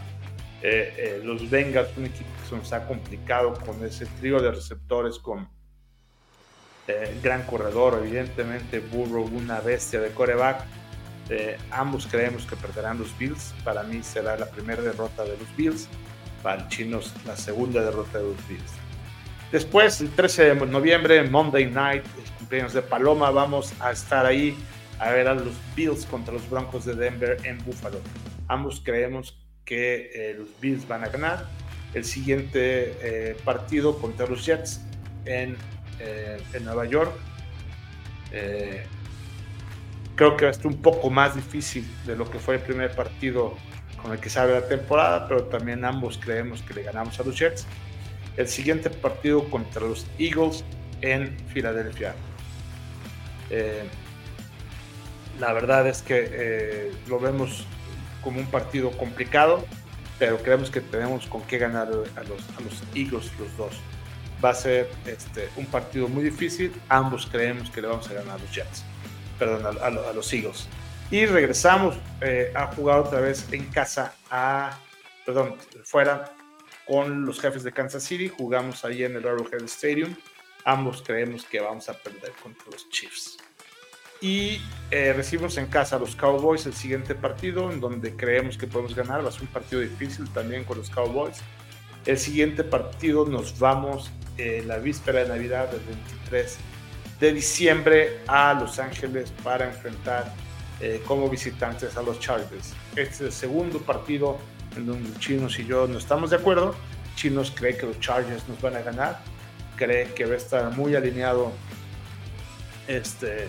Eh, 0.61 0.93
eh, 0.97 1.21
los 1.23 1.49
Bengals, 1.49 1.89
un 1.97 2.05
equipo 2.05 2.29
que 2.41 2.49
se 2.49 2.55
nos 2.55 2.71
ha 2.71 2.87
complicado 2.87 3.53
con 3.65 3.83
ese 3.83 4.05
trío 4.05 4.41
de 4.41 4.51
receptores 4.51 5.19
con 5.19 5.49
eh, 6.87 7.19
gran 7.21 7.43
corredor, 7.43 7.99
evidentemente 8.01 8.79
Burrow 8.79 9.25
una 9.25 9.59
bestia 9.59 9.99
de 9.99 10.09
coreback. 10.09 10.63
Eh, 11.29 11.57
ambos 11.69 12.07
creemos 12.07 12.45
que 12.45 12.55
perderán 12.55 12.97
los 12.97 13.15
Bills. 13.17 13.53
Para 13.63 13.83
mí 13.83 14.01
será 14.01 14.35
la 14.37 14.49
primera 14.49 14.81
derrota 14.81 15.23
de 15.23 15.37
los 15.37 15.55
Bills. 15.55 15.87
Para 16.41 16.63
los 16.63 16.69
chinos 16.69 17.13
la 17.27 17.37
segunda 17.37 17.83
derrota 17.83 18.17
de 18.17 18.23
los 18.23 18.47
Bills. 18.47 18.88
Después, 19.51 19.99
el 20.01 20.09
13 20.11 20.55
de 20.55 20.65
noviembre, 20.67 21.23
Monday 21.23 21.65
Night, 21.65 22.03
cumpleaños 22.37 22.73
de 22.73 22.81
Paloma, 22.81 23.31
vamos 23.31 23.73
a 23.79 23.91
estar 23.91 24.25
ahí 24.25 24.55
a 24.99 25.11
ver 25.11 25.27
a 25.27 25.33
los 25.33 25.53
Bills 25.75 26.05
contra 26.05 26.33
los 26.33 26.47
Broncos 26.49 26.85
de 26.85 26.95
Denver 26.95 27.37
en 27.43 27.57
Buffalo. 27.65 27.99
Ambos 28.47 28.81
creemos 28.83 29.37
que 29.65 30.11
eh, 30.13 30.35
los 30.37 30.49
Bills 30.59 30.87
van 30.87 31.03
a 31.03 31.07
ganar. 31.07 31.45
El 31.93 32.05
siguiente 32.05 33.35
partido 33.43 33.97
contra 33.97 34.27
los 34.27 34.45
Jets 34.45 34.81
en 35.25 35.57
eh, 35.99 36.41
en 36.53 36.63
Nueva 36.63 36.85
York. 36.85 37.11
Eh, 38.31 38.85
creo 40.15 40.37
que 40.37 40.45
va 40.45 40.49
a 40.49 40.51
estar 40.51 40.67
un 40.67 40.81
poco 40.81 41.09
más 41.09 41.35
difícil 41.35 41.85
de 42.05 42.15
lo 42.15 42.29
que 42.29 42.39
fue 42.39 42.55
el 42.55 42.61
primer 42.61 42.95
partido 42.95 43.57
con 44.01 44.13
el 44.13 44.19
que 44.19 44.29
sabe 44.29 44.53
la 44.53 44.65
temporada, 44.65 45.27
pero 45.27 45.43
también 45.45 45.83
ambos 45.83 46.17
creemos 46.17 46.61
que 46.61 46.73
le 46.73 46.83
ganamos 46.83 47.19
a 47.19 47.23
los 47.23 47.37
Jets. 47.37 47.67
El 48.39 48.47
siguiente 48.47 48.89
partido 48.89 49.47
contra 49.49 49.81
los 49.81 50.07
Eagles 50.17 50.63
en 51.01 51.37
Filadelfia. 51.49 52.15
Eh, 53.49 53.83
la 55.39 55.53
verdad 55.53 55.87
es 55.87 56.01
que 56.01 56.91
lo 57.07 57.19
vemos 57.19 57.65
como 58.23 58.39
un 58.39 58.47
partido 58.47 58.91
complicado, 58.91 59.65
pero 60.17 60.37
creemos 60.37 60.71
que 60.71 60.81
tenemos 60.81 61.27
con 61.27 61.41
qué 61.43 61.57
ganar 61.57 61.87
a 61.87 61.91
los, 61.91 62.09
a 62.57 62.61
los 62.61 62.83
Eagles 62.95 63.31
los 63.37 63.55
dos 63.57 63.75
va 64.43 64.49
a 64.49 64.53
ser 64.53 64.89
este, 65.05 65.49
un 65.55 65.65
partido 65.65 66.07
muy 66.07 66.23
difícil. 66.23 66.73
Ambos 66.87 67.27
creemos 67.29 67.69
que 67.69 67.81
le 67.81 67.87
vamos 67.87 68.09
a 68.09 68.13
ganar 68.13 68.35
a 68.35 68.37
los 68.37 68.51
Jets, 68.51 68.83
perdón, 69.37 69.77
a, 69.81 70.13
los 70.13 70.33
Eagles. 70.33 70.67
Y 71.11 71.25
regresamos 71.25 71.97
eh, 72.21 72.51
a 72.55 72.67
jugar 72.67 72.99
otra 72.99 73.19
vez 73.19 73.51
en 73.51 73.65
casa, 73.65 74.13
a, 74.29 74.77
perdón, 75.25 75.55
fuera 75.83 76.31
con 76.89 77.25
los 77.25 77.39
jefes 77.39 77.63
de 77.63 77.71
Kansas 77.71 78.03
City. 78.03 78.27
Jugamos 78.27 78.83
ahí 78.83 79.03
en 79.03 79.15
el 79.15 79.27
Arrowhead 79.27 79.63
Stadium. 79.65 80.15
Ambos 80.65 81.03
creemos 81.05 81.45
que 81.45 81.59
vamos 81.59 81.87
a 81.87 81.93
perder 81.93 82.31
contra 82.41 82.65
los 82.71 82.89
Chiefs. 82.89 83.37
Y 84.21 84.59
eh, 84.89 85.13
recibimos 85.13 85.57
en 85.57 85.67
casa 85.67 85.97
a 85.97 85.99
los 85.99 86.15
Cowboys 86.15 86.65
el 86.65 86.73
siguiente 86.73 87.13
partido, 87.15 87.71
en 87.71 87.79
donde 87.79 88.15
creemos 88.15 88.57
que 88.57 88.65
podemos 88.67 88.95
ganar. 88.95 89.23
Va 89.23 89.29
a 89.29 89.31
ser 89.31 89.43
un 89.43 89.47
partido 89.49 89.81
difícil 89.81 90.27
también 90.31 90.63
con 90.63 90.79
los 90.79 90.89
Cowboys. 90.89 91.37
El 92.05 92.17
siguiente 92.17 92.63
partido 92.63 93.25
nos 93.25 93.59
vamos 93.59 94.11
la 94.65 94.77
víspera 94.77 95.23
de 95.23 95.27
Navidad 95.27 95.69
del 95.69 95.81
23 95.81 96.57
de 97.19 97.33
diciembre 97.33 98.19
a 98.27 98.53
Los 98.53 98.79
Ángeles 98.79 99.33
para 99.43 99.65
enfrentar 99.65 100.33
eh, 100.79 101.01
como 101.05 101.29
visitantes 101.29 101.97
a 101.97 102.01
los 102.01 102.19
Chargers. 102.19 102.73
Este 102.95 103.01
es 103.01 103.21
el 103.21 103.31
segundo 103.31 103.79
partido 103.79 104.37
en 104.75 105.19
Chinos 105.19 105.59
y 105.59 105.65
yo 105.65 105.87
no 105.87 105.97
estamos 105.97 106.29
de 106.29 106.37
acuerdo. 106.37 106.75
Chinos 107.15 107.51
cree 107.55 107.75
que 107.75 107.85
los 107.85 107.99
Chargers 107.99 108.47
nos 108.47 108.61
van 108.61 108.75
a 108.75 108.81
ganar, 108.81 109.19
cree 109.75 110.13
que 110.13 110.25
va 110.25 110.33
a 110.33 110.37
estar 110.37 110.75
muy 110.75 110.95
alineado 110.95 111.51
este, 112.87 113.47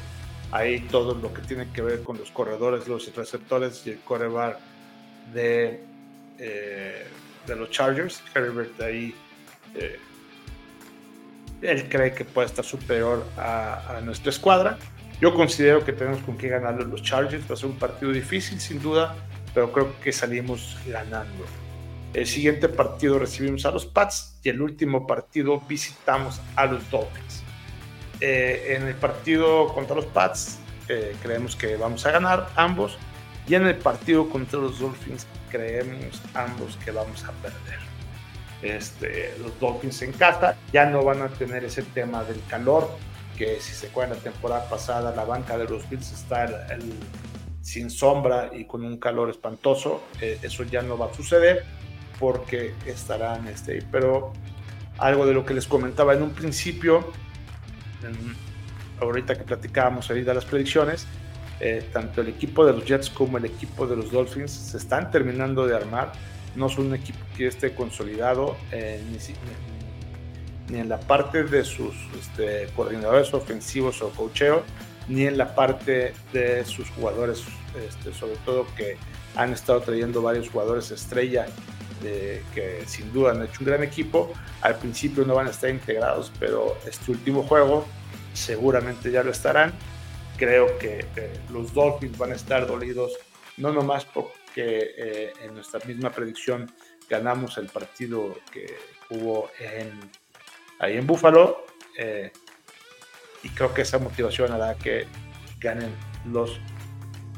ahí 0.50 0.80
todo 0.80 1.14
lo 1.14 1.32
que 1.32 1.42
tiene 1.42 1.70
que 1.72 1.82
ver 1.82 2.02
con 2.02 2.18
los 2.18 2.30
corredores, 2.30 2.88
los 2.88 3.14
receptores 3.14 3.86
y 3.86 3.90
el 3.90 4.00
coreback 4.00 4.58
de, 5.32 5.84
eh, 6.38 7.06
de 7.46 7.56
los 7.56 7.70
Chargers. 7.70 8.22
Herbert 8.34 8.80
ahí 8.80 9.14
eh, 9.74 9.98
él 11.62 11.88
cree 11.88 12.12
que 12.12 12.24
puede 12.24 12.46
estar 12.46 12.64
superior 12.64 13.26
a, 13.36 14.00
nuestra 14.02 14.30
escuadra. 14.30 14.78
Yo 15.20 15.34
considero 15.34 15.84
que 15.84 15.92
tenemos 15.92 16.22
con 16.22 16.38
qué 16.38 16.48
ganarle 16.48 16.84
los 16.86 17.02
Chargers. 17.02 17.44
Va 17.48 17.54
a 17.54 17.56
ser 17.56 17.66
un 17.66 17.78
partido 17.78 18.12
difícil, 18.12 18.58
sin 18.60 18.80
duda, 18.80 19.14
pero 19.54 19.72
creo 19.72 20.00
que 20.00 20.12
salimos 20.12 20.76
ganando. 20.86 21.44
El 22.12 22.26
siguiente 22.26 22.68
partido 22.68 23.18
recibimos 23.18 23.64
a 23.66 23.70
los 23.70 23.86
Pats 23.86 24.34
y 24.42 24.48
el 24.48 24.60
último 24.60 25.06
partido 25.06 25.60
visitamos 25.60 26.40
a 26.56 26.66
los 26.66 26.88
Dolphins. 26.90 27.42
Eh, 28.20 28.76
en 28.76 28.86
el 28.88 28.94
partido 28.94 29.68
contra 29.72 29.96
los 29.96 30.06
Pats 30.06 30.58
eh, 30.88 31.16
creemos 31.22 31.56
que 31.56 31.76
vamos 31.76 32.04
a 32.04 32.10
ganar 32.10 32.48
ambos 32.56 32.98
y 33.46 33.54
en 33.54 33.66
el 33.66 33.76
partido 33.76 34.28
contra 34.28 34.58
los 34.58 34.80
Dolphins 34.80 35.26
creemos 35.50 36.20
ambos 36.34 36.76
que 36.84 36.90
vamos 36.90 37.24
a 37.24 37.32
perder 37.32 37.90
este, 38.62 39.34
los 39.42 39.58
Dolphins 39.58 40.02
en 40.02 40.12
casa. 40.12 40.56
Ya 40.72 40.86
no 40.86 41.04
van 41.04 41.22
a 41.22 41.28
tener 41.28 41.64
ese 41.64 41.82
tema 41.82 42.24
del 42.24 42.40
calor, 42.48 42.90
que 43.36 43.60
si 43.60 43.72
se 43.72 43.88
acuerdan 43.88 44.18
la 44.18 44.22
temporada 44.22 44.68
pasada, 44.68 45.14
la 45.14 45.24
banca 45.24 45.56
de 45.56 45.64
los 45.64 45.88
Bills 45.88 46.12
está 46.12 46.66
sin 47.60 47.90
sombra 47.90 48.50
y 48.52 48.64
con 48.64 48.84
un 48.84 48.98
calor 48.98 49.30
espantoso. 49.30 50.02
Eh, 50.20 50.38
eso 50.42 50.64
ya 50.64 50.82
no 50.82 50.96
va 50.96 51.06
a 51.06 51.14
suceder 51.14 51.64
porque 52.18 52.74
estarán, 52.86 53.48
este, 53.48 53.82
pero 53.90 54.32
algo 54.98 55.26
de 55.26 55.32
lo 55.32 55.44
que 55.44 55.54
les 55.54 55.66
comentaba 55.66 56.14
en 56.14 56.22
un 56.22 56.30
principio, 56.30 57.10
ahorita 59.00 59.36
que 59.36 59.44
platicábamos 59.44 60.10
ahorita 60.10 60.34
las 60.34 60.44
predicciones, 60.44 61.06
eh, 61.60 61.88
tanto 61.92 62.20
el 62.20 62.28
equipo 62.28 62.64
de 62.66 62.72
los 62.72 62.84
Jets 62.84 63.10
como 63.10 63.38
el 63.38 63.44
equipo 63.44 63.86
de 63.86 63.96
los 63.96 64.10
Dolphins 64.10 64.50
se 64.50 64.78
están 64.78 65.10
terminando 65.10 65.66
de 65.66 65.76
armar 65.76 66.12
no 66.56 66.68
son 66.68 66.86
un 66.86 66.94
equipo 66.94 67.18
que 67.36 67.46
esté 67.46 67.74
consolidado 67.74 68.56
eh, 68.72 69.02
ni, 70.68 70.78
en 70.78 70.88
la 70.88 71.00
parte 71.00 71.44
de 71.44 71.64
sus 71.64 71.94
este, 72.18 72.68
coordinadores 72.76 73.34
ofensivos 73.34 74.02
o 74.02 74.10
cocheo, 74.10 74.62
ni 75.10 75.26
en 75.26 75.36
la 75.36 75.54
parte 75.54 76.14
de 76.32 76.64
sus 76.64 76.88
jugadores, 76.90 77.42
este, 77.76 78.14
sobre 78.14 78.36
todo 78.44 78.64
que 78.76 78.96
han 79.34 79.52
estado 79.52 79.80
trayendo 79.80 80.22
varios 80.22 80.48
jugadores 80.48 80.90
estrella 80.92 81.46
que 82.54 82.82
sin 82.86 83.12
duda 83.12 83.32
han 83.32 83.42
hecho 83.42 83.58
un 83.60 83.66
gran 83.66 83.82
equipo. 83.82 84.32
Al 84.62 84.76
principio 84.78 85.24
no 85.26 85.34
van 85.34 85.48
a 85.48 85.50
estar 85.50 85.68
integrados, 85.68 86.32
pero 86.38 86.78
este 86.86 87.10
último 87.10 87.42
juego 87.42 87.86
seguramente 88.32 89.10
ya 89.10 89.22
lo 89.22 89.30
estarán. 89.30 89.74
Creo 90.38 90.78
que 90.78 91.04
eh, 91.16 91.32
los 91.50 91.74
Dolphins 91.74 92.16
van 92.16 92.32
a 92.32 92.36
estar 92.36 92.66
dolidos, 92.66 93.12
no 93.58 93.72
nomás 93.72 94.06
por 94.06 94.32
que 94.54 94.94
eh, 94.96 95.32
en 95.42 95.54
nuestra 95.54 95.80
misma 95.86 96.10
predicción 96.10 96.72
ganamos 97.08 97.58
el 97.58 97.66
partido 97.66 98.38
que 98.52 98.74
hubo 99.10 99.50
en, 99.58 99.98
ahí 100.78 100.96
en 100.96 101.06
Buffalo. 101.06 101.66
Eh, 101.98 102.32
y 103.42 103.48
creo 103.50 103.72
que 103.72 103.82
esa 103.82 103.98
motivación 103.98 104.52
hará 104.52 104.74
que 104.74 105.06
ganen 105.58 105.90
los 106.30 106.60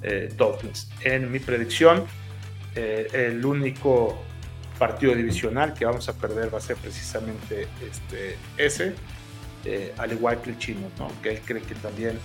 eh, 0.02 0.32
Dolphins. 0.36 0.90
En 1.02 1.30
mi 1.30 1.38
predicción, 1.38 2.04
el 2.74 3.44
único 3.44 4.18
partido 4.78 5.14
divisional 5.14 5.74
que 5.74 5.84
vamos 5.84 6.08
a 6.08 6.14
perder 6.14 6.52
va 6.52 6.56
a 6.56 6.60
ser 6.62 6.76
precisamente 6.76 7.68
este, 7.86 8.38
ese, 8.56 8.94
al 9.98 10.12
igual 10.12 10.40
que 10.40 10.50
el 10.50 10.58
chino, 10.58 10.88
que 11.22 11.32
él 11.32 11.40
cree 11.44 11.60
que 11.60 11.74
también 11.74 12.18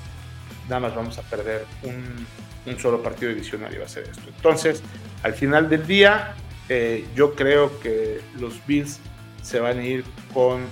nada 0.70 0.80
más 0.80 0.96
vamos 0.96 1.18
a 1.18 1.22
perder 1.24 1.66
un, 1.84 2.26
un 2.68 2.80
solo 2.80 3.02
partido 3.02 3.32
divisional 3.32 3.74
y 3.74 3.78
va 3.78 3.86
a 3.86 3.90
ser 3.90 4.04
esto. 4.04 4.24
Entonces, 4.36 4.84
al 5.24 5.34
final 5.34 5.70
del 5.70 5.88
día, 5.88 6.36
eh, 6.70 7.06
yo 7.16 7.34
creo 7.36 7.80
que 7.80 8.22
los 8.40 8.66
Bills 8.68 9.00
se 9.42 9.60
van 9.60 9.80
a 9.80 9.84
ir 9.84 10.04
con 10.34 10.66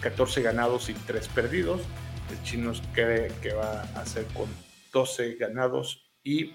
14 0.00 0.40
eh, 0.40 0.42
ganados 0.42 0.88
y 0.88 0.94
3 0.94 1.28
perdidos. 1.28 1.82
El 2.32 2.42
Chinos 2.42 2.82
cree 2.92 3.30
que 3.42 3.52
va 3.52 3.82
a 3.82 4.06
ser 4.06 4.24
con 4.28 4.48
12 4.92 5.34
ganados 5.34 6.10
y 6.24 6.54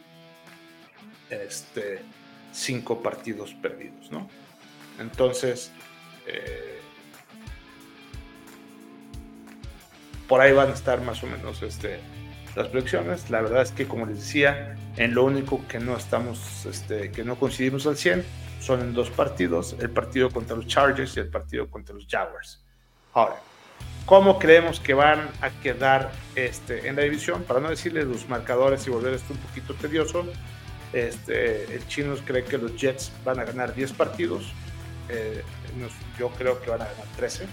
este, 1.29 2.01
5 2.51 3.03
partidos 3.03 3.53
perdidos, 3.53 4.11
¿no? 4.11 4.29
Entonces, 4.99 5.71
eh, 6.25 6.79
por 10.27 10.41
ahí 10.41 10.51
van 10.51 10.71
a 10.71 10.73
estar 10.73 11.01
más 11.01 11.23
o 11.23 11.27
menos 11.27 11.61
este, 11.61 11.99
las 12.55 12.67
proyecciones. 12.69 13.29
La 13.29 13.41
verdad 13.41 13.61
es 13.61 13.71
que, 13.71 13.87
como 13.87 14.05
les 14.05 14.17
decía, 14.17 14.75
en 14.97 15.13
lo 15.13 15.25
único 15.25 15.65
que 15.67 15.79
no 15.79 15.95
estamos, 15.95 16.65
este, 16.65 17.11
que 17.11 17.23
no 17.23 17.35
coincidimos 17.35 17.85
al 17.85 17.97
100 17.97 18.25
son 18.59 18.81
en 18.81 18.93
dos 18.93 19.11
partidos, 19.11 19.75
el 19.79 19.91
partido 19.91 20.31
contra 20.31 20.55
los 20.55 20.65
Chargers 20.65 21.15
y 21.15 21.19
el 21.19 21.29
partido 21.29 21.69
contra 21.69 21.93
los 21.93 22.07
Jaguars. 22.07 22.65
Ahora, 23.13 23.39
¿cómo 24.05 24.39
creemos 24.39 24.79
que 24.79 24.93
van 24.93 25.29
a 25.41 25.49
quedar 25.61 26.11
este, 26.35 26.87
en 26.87 26.95
la 26.95 27.03
división? 27.03 27.43
Para 27.43 27.59
no 27.59 27.69
decirles 27.69 28.05
los 28.05 28.27
marcadores 28.29 28.85
y 28.87 28.89
volver 28.89 29.13
esto 29.13 29.33
un 29.33 29.39
poquito 29.39 29.73
tedioso, 29.73 30.25
este, 30.93 31.75
el 31.75 31.87
chino 31.87 32.15
cree 32.25 32.43
que 32.43 32.57
los 32.57 32.75
Jets 32.75 33.11
van 33.25 33.39
a 33.39 33.43
ganar 33.43 33.75
10 33.75 33.93
partidos, 33.93 34.51
eh, 35.09 35.43
yo 36.17 36.29
creo 36.29 36.61
que 36.61 36.69
van 36.69 36.81
a 36.81 36.85
ganar 36.85 37.05
13. 37.17 37.45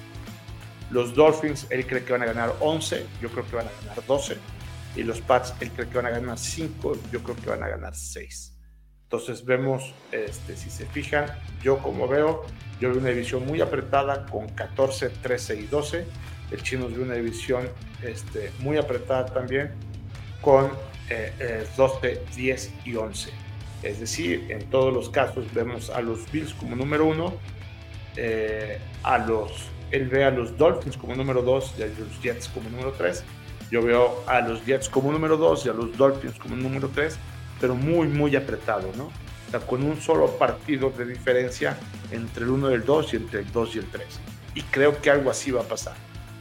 Los 0.90 1.14
Dolphins, 1.14 1.66
él 1.70 1.86
cree 1.86 2.04
que 2.04 2.12
van 2.12 2.22
a 2.22 2.26
ganar 2.26 2.54
11, 2.60 3.06
yo 3.20 3.28
creo 3.30 3.46
que 3.46 3.56
van 3.56 3.66
a 3.66 3.70
ganar 3.82 4.06
12 4.06 4.36
y 4.96 5.02
los 5.02 5.20
Pats, 5.20 5.54
él 5.60 5.70
cree 5.72 5.88
que 5.88 5.96
van 5.96 6.06
a 6.06 6.10
ganar 6.10 6.38
5, 6.38 6.96
yo 7.10 7.22
creo 7.22 7.36
que 7.36 7.50
van 7.50 7.62
a 7.62 7.68
ganar 7.68 7.94
6. 7.94 8.53
Entonces 9.14 9.44
vemos, 9.44 9.94
este, 10.10 10.56
si 10.56 10.70
se 10.70 10.86
fijan, 10.86 11.26
yo 11.62 11.78
como 11.78 12.08
veo, 12.08 12.44
yo 12.80 12.90
veo 12.90 12.98
una 12.98 13.10
división 13.10 13.46
muy 13.46 13.60
apretada 13.60 14.26
con 14.26 14.48
14, 14.48 15.08
13 15.08 15.60
y 15.60 15.66
12. 15.66 16.04
el 16.50 16.62
chino 16.64 16.88
vio 16.88 17.04
una 17.04 17.14
división 17.14 17.68
este, 18.02 18.50
muy 18.58 18.76
apretada 18.76 19.26
también 19.26 19.70
con 20.40 20.72
12, 21.76 22.22
10 22.34 22.72
y 22.86 22.96
11. 22.96 23.30
Es 23.84 24.00
decir, 24.00 24.46
en 24.48 24.68
todos 24.68 24.92
los 24.92 25.10
casos 25.10 25.44
vemos 25.54 25.90
a 25.90 26.00
los 26.00 26.28
Bills 26.32 26.52
como 26.52 26.74
número 26.74 27.06
uno, 27.06 27.34
eh, 28.16 28.80
a 29.04 29.18
los, 29.18 29.68
él 29.92 30.08
ve 30.08 30.24
a 30.24 30.32
los 30.32 30.58
Dolphins 30.58 30.96
como 30.96 31.14
número 31.14 31.40
dos 31.40 31.72
y 31.78 31.84
a 31.84 31.86
los 31.86 32.20
Jets 32.20 32.48
como 32.48 32.68
número 32.68 32.90
tres. 32.98 33.22
Yo 33.70 33.80
veo 33.80 34.24
a 34.26 34.40
los 34.40 34.66
Jets 34.66 34.88
como 34.88 35.12
número 35.12 35.36
dos 35.36 35.64
y 35.66 35.68
a 35.68 35.72
los 35.72 35.96
Dolphins 35.96 36.36
como 36.40 36.56
número 36.56 36.90
tres, 36.92 37.16
pero 37.60 37.74
muy, 37.74 38.08
muy 38.08 38.34
apretado, 38.36 38.90
¿no? 38.96 39.06
O 39.06 39.50
sea, 39.50 39.60
con 39.60 39.82
un 39.82 40.00
solo 40.00 40.38
partido 40.38 40.90
de 40.90 41.06
diferencia 41.06 41.78
entre 42.10 42.44
el 42.44 42.50
1 42.50 42.70
y 42.70 42.74
el 42.74 42.84
2 42.84 43.12
y 43.12 43.16
entre 43.16 43.40
el 43.40 43.52
2 43.52 43.76
y 43.76 43.78
el 43.78 43.86
3. 43.86 44.06
Y 44.54 44.62
creo 44.62 45.00
que 45.00 45.10
algo 45.10 45.30
así 45.30 45.50
va 45.50 45.62
a 45.62 45.64
pasar. 45.64 45.94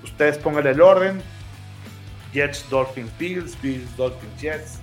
Ustedes 0.03 0.37
pongan 0.37 0.67
el 0.67 0.81
orden, 0.81 1.21
Jets, 2.33 2.67
Dolphins, 2.69 3.11
Bills, 3.17 3.61
Bills, 3.61 3.95
Dolphins, 3.95 4.41
Jets, 4.41 4.79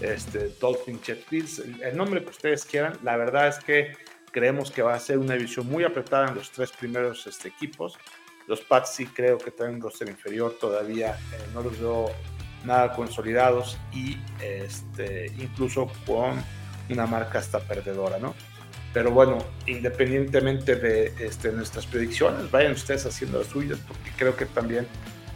este, 0.00 0.48
Dolphins, 0.60 1.02
Jets, 1.02 1.30
Bills, 1.30 1.58
el, 1.58 1.96
nombre 1.96 2.22
que 2.22 2.30
ustedes 2.30 2.64
quieran. 2.64 2.98
La 3.02 3.16
verdad 3.16 3.48
es 3.48 3.58
que 3.58 3.92
creemos 4.30 4.70
que 4.70 4.82
va 4.82 4.94
a 4.94 5.00
ser 5.00 5.18
una 5.18 5.34
división 5.34 5.66
muy 5.66 5.84
apretada 5.84 6.28
en 6.28 6.34
los 6.34 6.50
tres 6.50 6.70
primeros 6.72 7.26
este, 7.26 7.48
equipos. 7.48 7.98
Los 8.46 8.60
Pats 8.60 8.94
sí 8.94 9.06
creo 9.06 9.38
que 9.38 9.50
traen 9.50 9.76
un 9.76 9.80
roster 9.80 10.08
inferior, 10.08 10.56
todavía 10.60 11.12
eh, 11.12 11.48
no 11.54 11.62
los 11.62 11.78
veo 11.78 12.10
nada 12.64 12.92
consolidados 12.92 13.78
y 13.92 14.18
este, 14.42 15.32
incluso 15.38 15.90
con 16.06 16.42
una 16.88 17.06
marca 17.06 17.38
hasta 17.38 17.60
perdedora, 17.60 18.18
¿no? 18.18 18.34
Pero 18.92 19.12
bueno, 19.12 19.38
independientemente 19.66 20.74
de 20.74 21.14
este, 21.20 21.52
nuestras 21.52 21.86
predicciones, 21.86 22.50
vayan 22.50 22.72
ustedes 22.72 23.06
haciendo 23.06 23.38
las 23.38 23.46
suyas 23.46 23.78
porque 23.86 24.10
creo 24.16 24.36
que 24.36 24.46
también 24.46 24.86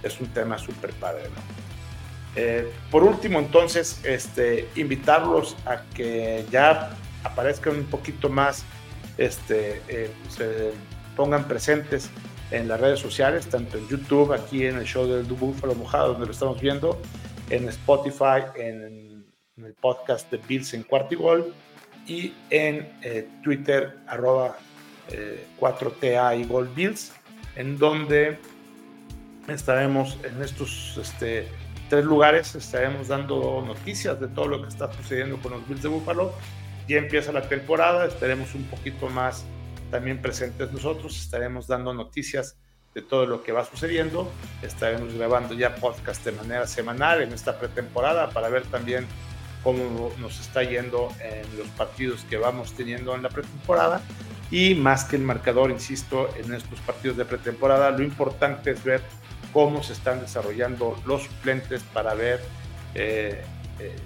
es 0.02 0.20
un 0.20 0.26
tema 0.28 0.58
súper 0.58 0.90
padre, 0.92 1.24
¿no? 1.24 1.64
Eh, 2.36 2.68
por 2.90 3.04
último, 3.04 3.38
entonces, 3.38 4.00
este, 4.04 4.68
invitarlos 4.74 5.56
a 5.66 5.82
que 5.94 6.44
ya 6.50 6.90
aparezcan 7.22 7.76
un 7.76 7.84
poquito 7.84 8.28
más, 8.28 8.64
este, 9.18 9.80
eh, 9.88 10.10
se 10.28 10.72
pongan 11.14 11.46
presentes 11.46 12.10
en 12.50 12.68
las 12.68 12.80
redes 12.80 13.00
sociales, 13.00 13.46
tanto 13.48 13.78
en 13.78 13.88
YouTube, 13.88 14.32
aquí 14.32 14.66
en 14.66 14.76
el 14.76 14.84
show 14.84 15.06
del 15.06 15.24
Búfalo 15.24 15.74
Mojado, 15.74 16.12
donde 16.12 16.26
lo 16.26 16.32
estamos 16.32 16.60
viendo, 16.60 17.00
en 17.50 17.68
Spotify, 17.68 18.44
en, 18.56 19.24
el 19.56 19.74
podcast 19.74 20.30
de 20.32 20.38
Bills 20.38 20.74
en 20.74 20.82
Cuartigol 20.82 21.54
y 22.06 22.34
en 22.50 22.88
eh, 23.02 23.28
Twitter, 23.42 23.98
arroba 24.08 24.56
4TA 25.60 26.40
y 26.40 26.44
Gold 26.44 26.74
Bills, 26.74 27.12
en 27.56 27.78
donde 27.78 28.38
estaremos 29.48 30.18
en 30.24 30.42
estos 30.42 30.98
este, 31.00 31.48
tres 31.88 32.04
lugares, 32.04 32.54
estaremos 32.54 33.08
dando 33.08 33.62
noticias 33.66 34.18
de 34.20 34.28
todo 34.28 34.48
lo 34.48 34.62
que 34.62 34.68
está 34.68 34.92
sucediendo 34.92 35.38
con 35.38 35.52
los 35.52 35.68
Bills 35.68 35.82
de 35.82 35.88
Buffalo. 35.88 36.32
Ya 36.88 36.98
empieza 36.98 37.32
la 37.32 37.48
temporada, 37.48 38.06
estaremos 38.06 38.54
un 38.54 38.64
poquito 38.64 39.08
más 39.08 39.44
también 39.94 40.20
presentes 40.20 40.72
nosotros, 40.72 41.16
estaremos 41.16 41.68
dando 41.68 41.94
noticias 41.94 42.56
de 42.96 43.00
todo 43.00 43.26
lo 43.26 43.44
que 43.44 43.52
va 43.52 43.64
sucediendo, 43.64 44.28
estaremos 44.60 45.14
grabando 45.14 45.54
ya 45.54 45.76
podcast 45.76 46.24
de 46.24 46.32
manera 46.32 46.66
semanal 46.66 47.22
en 47.22 47.32
esta 47.32 47.60
pretemporada 47.60 48.30
para 48.30 48.48
ver 48.48 48.64
también 48.64 49.06
cómo 49.62 50.10
nos 50.18 50.40
está 50.40 50.64
yendo 50.64 51.10
en 51.20 51.56
los 51.56 51.68
partidos 51.68 52.24
que 52.28 52.36
vamos 52.36 52.72
teniendo 52.72 53.14
en 53.14 53.22
la 53.22 53.28
pretemporada. 53.28 54.02
Y 54.50 54.74
más 54.74 55.04
que 55.04 55.14
el 55.14 55.22
marcador, 55.22 55.70
insisto, 55.70 56.28
en 56.38 56.52
estos 56.52 56.80
partidos 56.80 57.16
de 57.16 57.24
pretemporada, 57.24 57.92
lo 57.92 58.02
importante 58.02 58.72
es 58.72 58.82
ver 58.82 59.00
cómo 59.52 59.84
se 59.84 59.92
están 59.92 60.20
desarrollando 60.20 61.00
los 61.06 61.22
suplentes 61.22 61.84
para 61.84 62.14
ver 62.14 62.40
eh, 62.96 63.44
eh, 63.78 63.96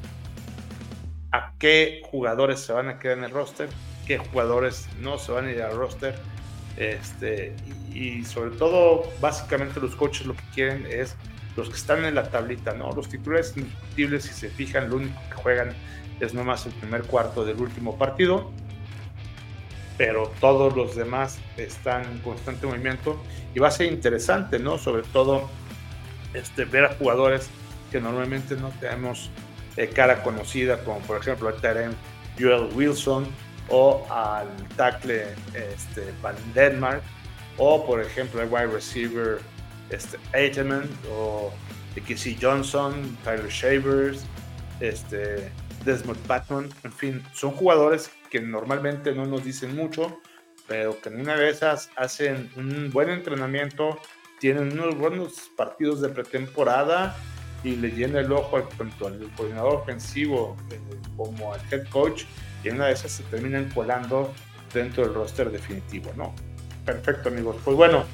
a 1.32 1.54
qué 1.58 2.02
jugadores 2.10 2.60
se 2.60 2.74
van 2.74 2.90
a 2.90 2.98
quedar 2.98 3.16
en 3.16 3.24
el 3.24 3.30
roster, 3.30 3.70
qué 4.08 4.18
jugadores 4.18 4.88
no 5.00 5.18
se 5.18 5.30
van 5.30 5.46
a 5.46 5.52
ir 5.52 5.62
al 5.62 5.76
roster. 5.76 6.16
Este, 6.76 7.54
y, 7.92 8.24
sobre 8.24 8.56
todo, 8.56 9.04
básicamente 9.20 9.80
los 9.80 9.94
coaches 9.94 10.26
lo 10.26 10.34
que 10.34 10.44
quieren 10.54 10.86
es 10.90 11.14
los 11.56 11.68
que 11.68 11.76
están 11.76 12.04
en 12.04 12.14
la 12.16 12.28
tablita, 12.30 12.72
¿no? 12.72 12.90
Los 12.92 13.08
titulares 13.08 13.56
indiscutibles, 13.56 14.24
si 14.24 14.32
se 14.32 14.48
fijan, 14.48 14.90
lo 14.90 14.96
único 14.96 15.20
que 15.28 15.34
juegan 15.36 15.74
es 16.20 16.34
nomás 16.34 16.66
el 16.66 16.72
primer 16.72 17.02
cuarto 17.02 17.44
del 17.44 17.60
último 17.60 17.96
partido 17.96 18.50
pero 19.98 20.30
todos 20.40 20.74
los 20.76 20.94
demás 20.94 21.38
están 21.56 22.04
en 22.04 22.18
constante 22.18 22.66
movimiento 22.66 23.20
y 23.52 23.58
va 23.58 23.68
a 23.68 23.72
ser 23.72 23.92
interesante, 23.92 24.60
¿no? 24.60 24.78
Sobre 24.78 25.02
todo 25.02 25.50
este, 26.32 26.64
ver 26.64 26.84
a 26.84 26.94
jugadores 26.94 27.50
que 27.90 28.00
normalmente 28.00 28.54
no 28.54 28.70
tenemos 28.80 29.28
eh, 29.76 29.88
cara 29.88 30.22
conocida, 30.22 30.84
como 30.84 31.00
por 31.00 31.20
ejemplo 31.20 31.48
el 31.48 31.60
Terem 31.60 31.92
Joel 32.38 32.72
Wilson 32.74 33.26
o 33.68 34.06
al 34.10 34.48
tackle 34.76 35.34
este, 35.54 36.12
Van 36.22 36.36
Denmark 36.54 37.02
o 37.56 37.84
por 37.84 38.00
ejemplo 38.00 38.40
el 38.42 38.48
wide 38.48 38.68
receiver 38.68 39.40
este, 39.90 40.18
Eitelman 40.32 40.88
o 41.10 41.52
Kissy 42.06 42.36
Johnson, 42.40 43.16
Tyler 43.24 43.48
Shavers, 43.48 44.24
este, 44.80 45.50
Desmond 45.84 46.18
Patman, 46.26 46.68
en 46.84 46.92
fin, 46.92 47.22
son 47.34 47.52
jugadores 47.52 48.10
que 48.30 48.40
normalmente 48.40 49.14
no 49.14 49.26
nos 49.26 49.44
dicen 49.44 49.74
mucho, 49.74 50.20
pero 50.66 51.00
que 51.00 51.08
en 51.08 51.20
una 51.20 51.36
de 51.36 51.50
esas 51.50 51.90
hacen 51.96 52.50
un 52.56 52.90
buen 52.90 53.08
entrenamiento, 53.08 53.98
tienen 54.38 54.72
unos 54.72 54.96
buenos 54.96 55.50
partidos 55.56 56.00
de 56.00 56.10
pretemporada 56.10 57.16
y 57.64 57.74
le 57.76 57.90
llena 57.90 58.20
el 58.20 58.30
ojo 58.30 58.62
tanto 58.62 59.08
al 59.08 59.18
coordinador 59.36 59.74
ofensivo 59.76 60.56
eh, 60.70 60.78
como 61.16 61.52
al 61.52 61.60
head 61.72 61.88
coach 61.88 62.24
y 62.62 62.70
una 62.70 62.86
de 62.86 62.92
esas 62.92 63.12
se 63.12 63.22
terminan 63.24 63.70
colando 63.70 64.32
dentro 64.72 65.04
del 65.04 65.14
roster 65.14 65.50
definitivo, 65.50 66.12
¿no? 66.16 66.34
Perfecto 66.84 67.28
amigos, 67.28 67.56
pues 67.64 67.76
bueno, 67.76 68.04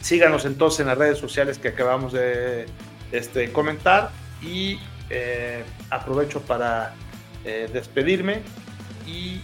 síganos 0.00 0.44
entonces 0.44 0.80
en 0.80 0.86
las 0.88 0.98
redes 0.98 1.18
sociales 1.18 1.58
que 1.58 1.68
acabamos 1.68 2.12
de 2.12 2.66
este, 3.12 3.52
comentar 3.52 4.10
y 4.42 4.78
eh, 5.10 5.64
aprovecho 5.90 6.40
para 6.42 6.94
eh, 7.44 7.68
despedirme 7.72 8.42
y 9.06 9.40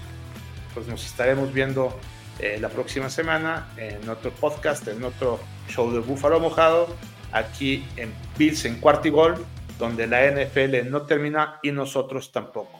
pues 0.75 0.87
nos 0.87 1.05
estaremos 1.05 1.53
viendo 1.53 1.99
eh, 2.39 2.59
la 2.61 2.69
próxima 2.69 3.11
semana 3.11 3.69
en 3.77 4.09
otro 4.09 4.31
podcast, 4.31 4.89
en 4.89 5.05
otro 5.05 5.41
show 5.69 5.93
de 5.93 6.01
Búfalo 6.01 6.41
Mojado, 6.41 6.89
aquí 7.33 7.85
en 7.97 8.13
Bills 8.39 8.65
en 8.65 8.81
Cuartigol, 8.81 9.45
donde 9.79 10.07
la 10.07 10.27
NFL 10.31 10.91
no 10.91 11.03
termina 11.03 11.59
y 11.63 11.73
nosotros 11.73 12.33
tampoco. 12.33 12.80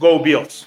Go 0.00 0.18
Bills. 0.18 0.64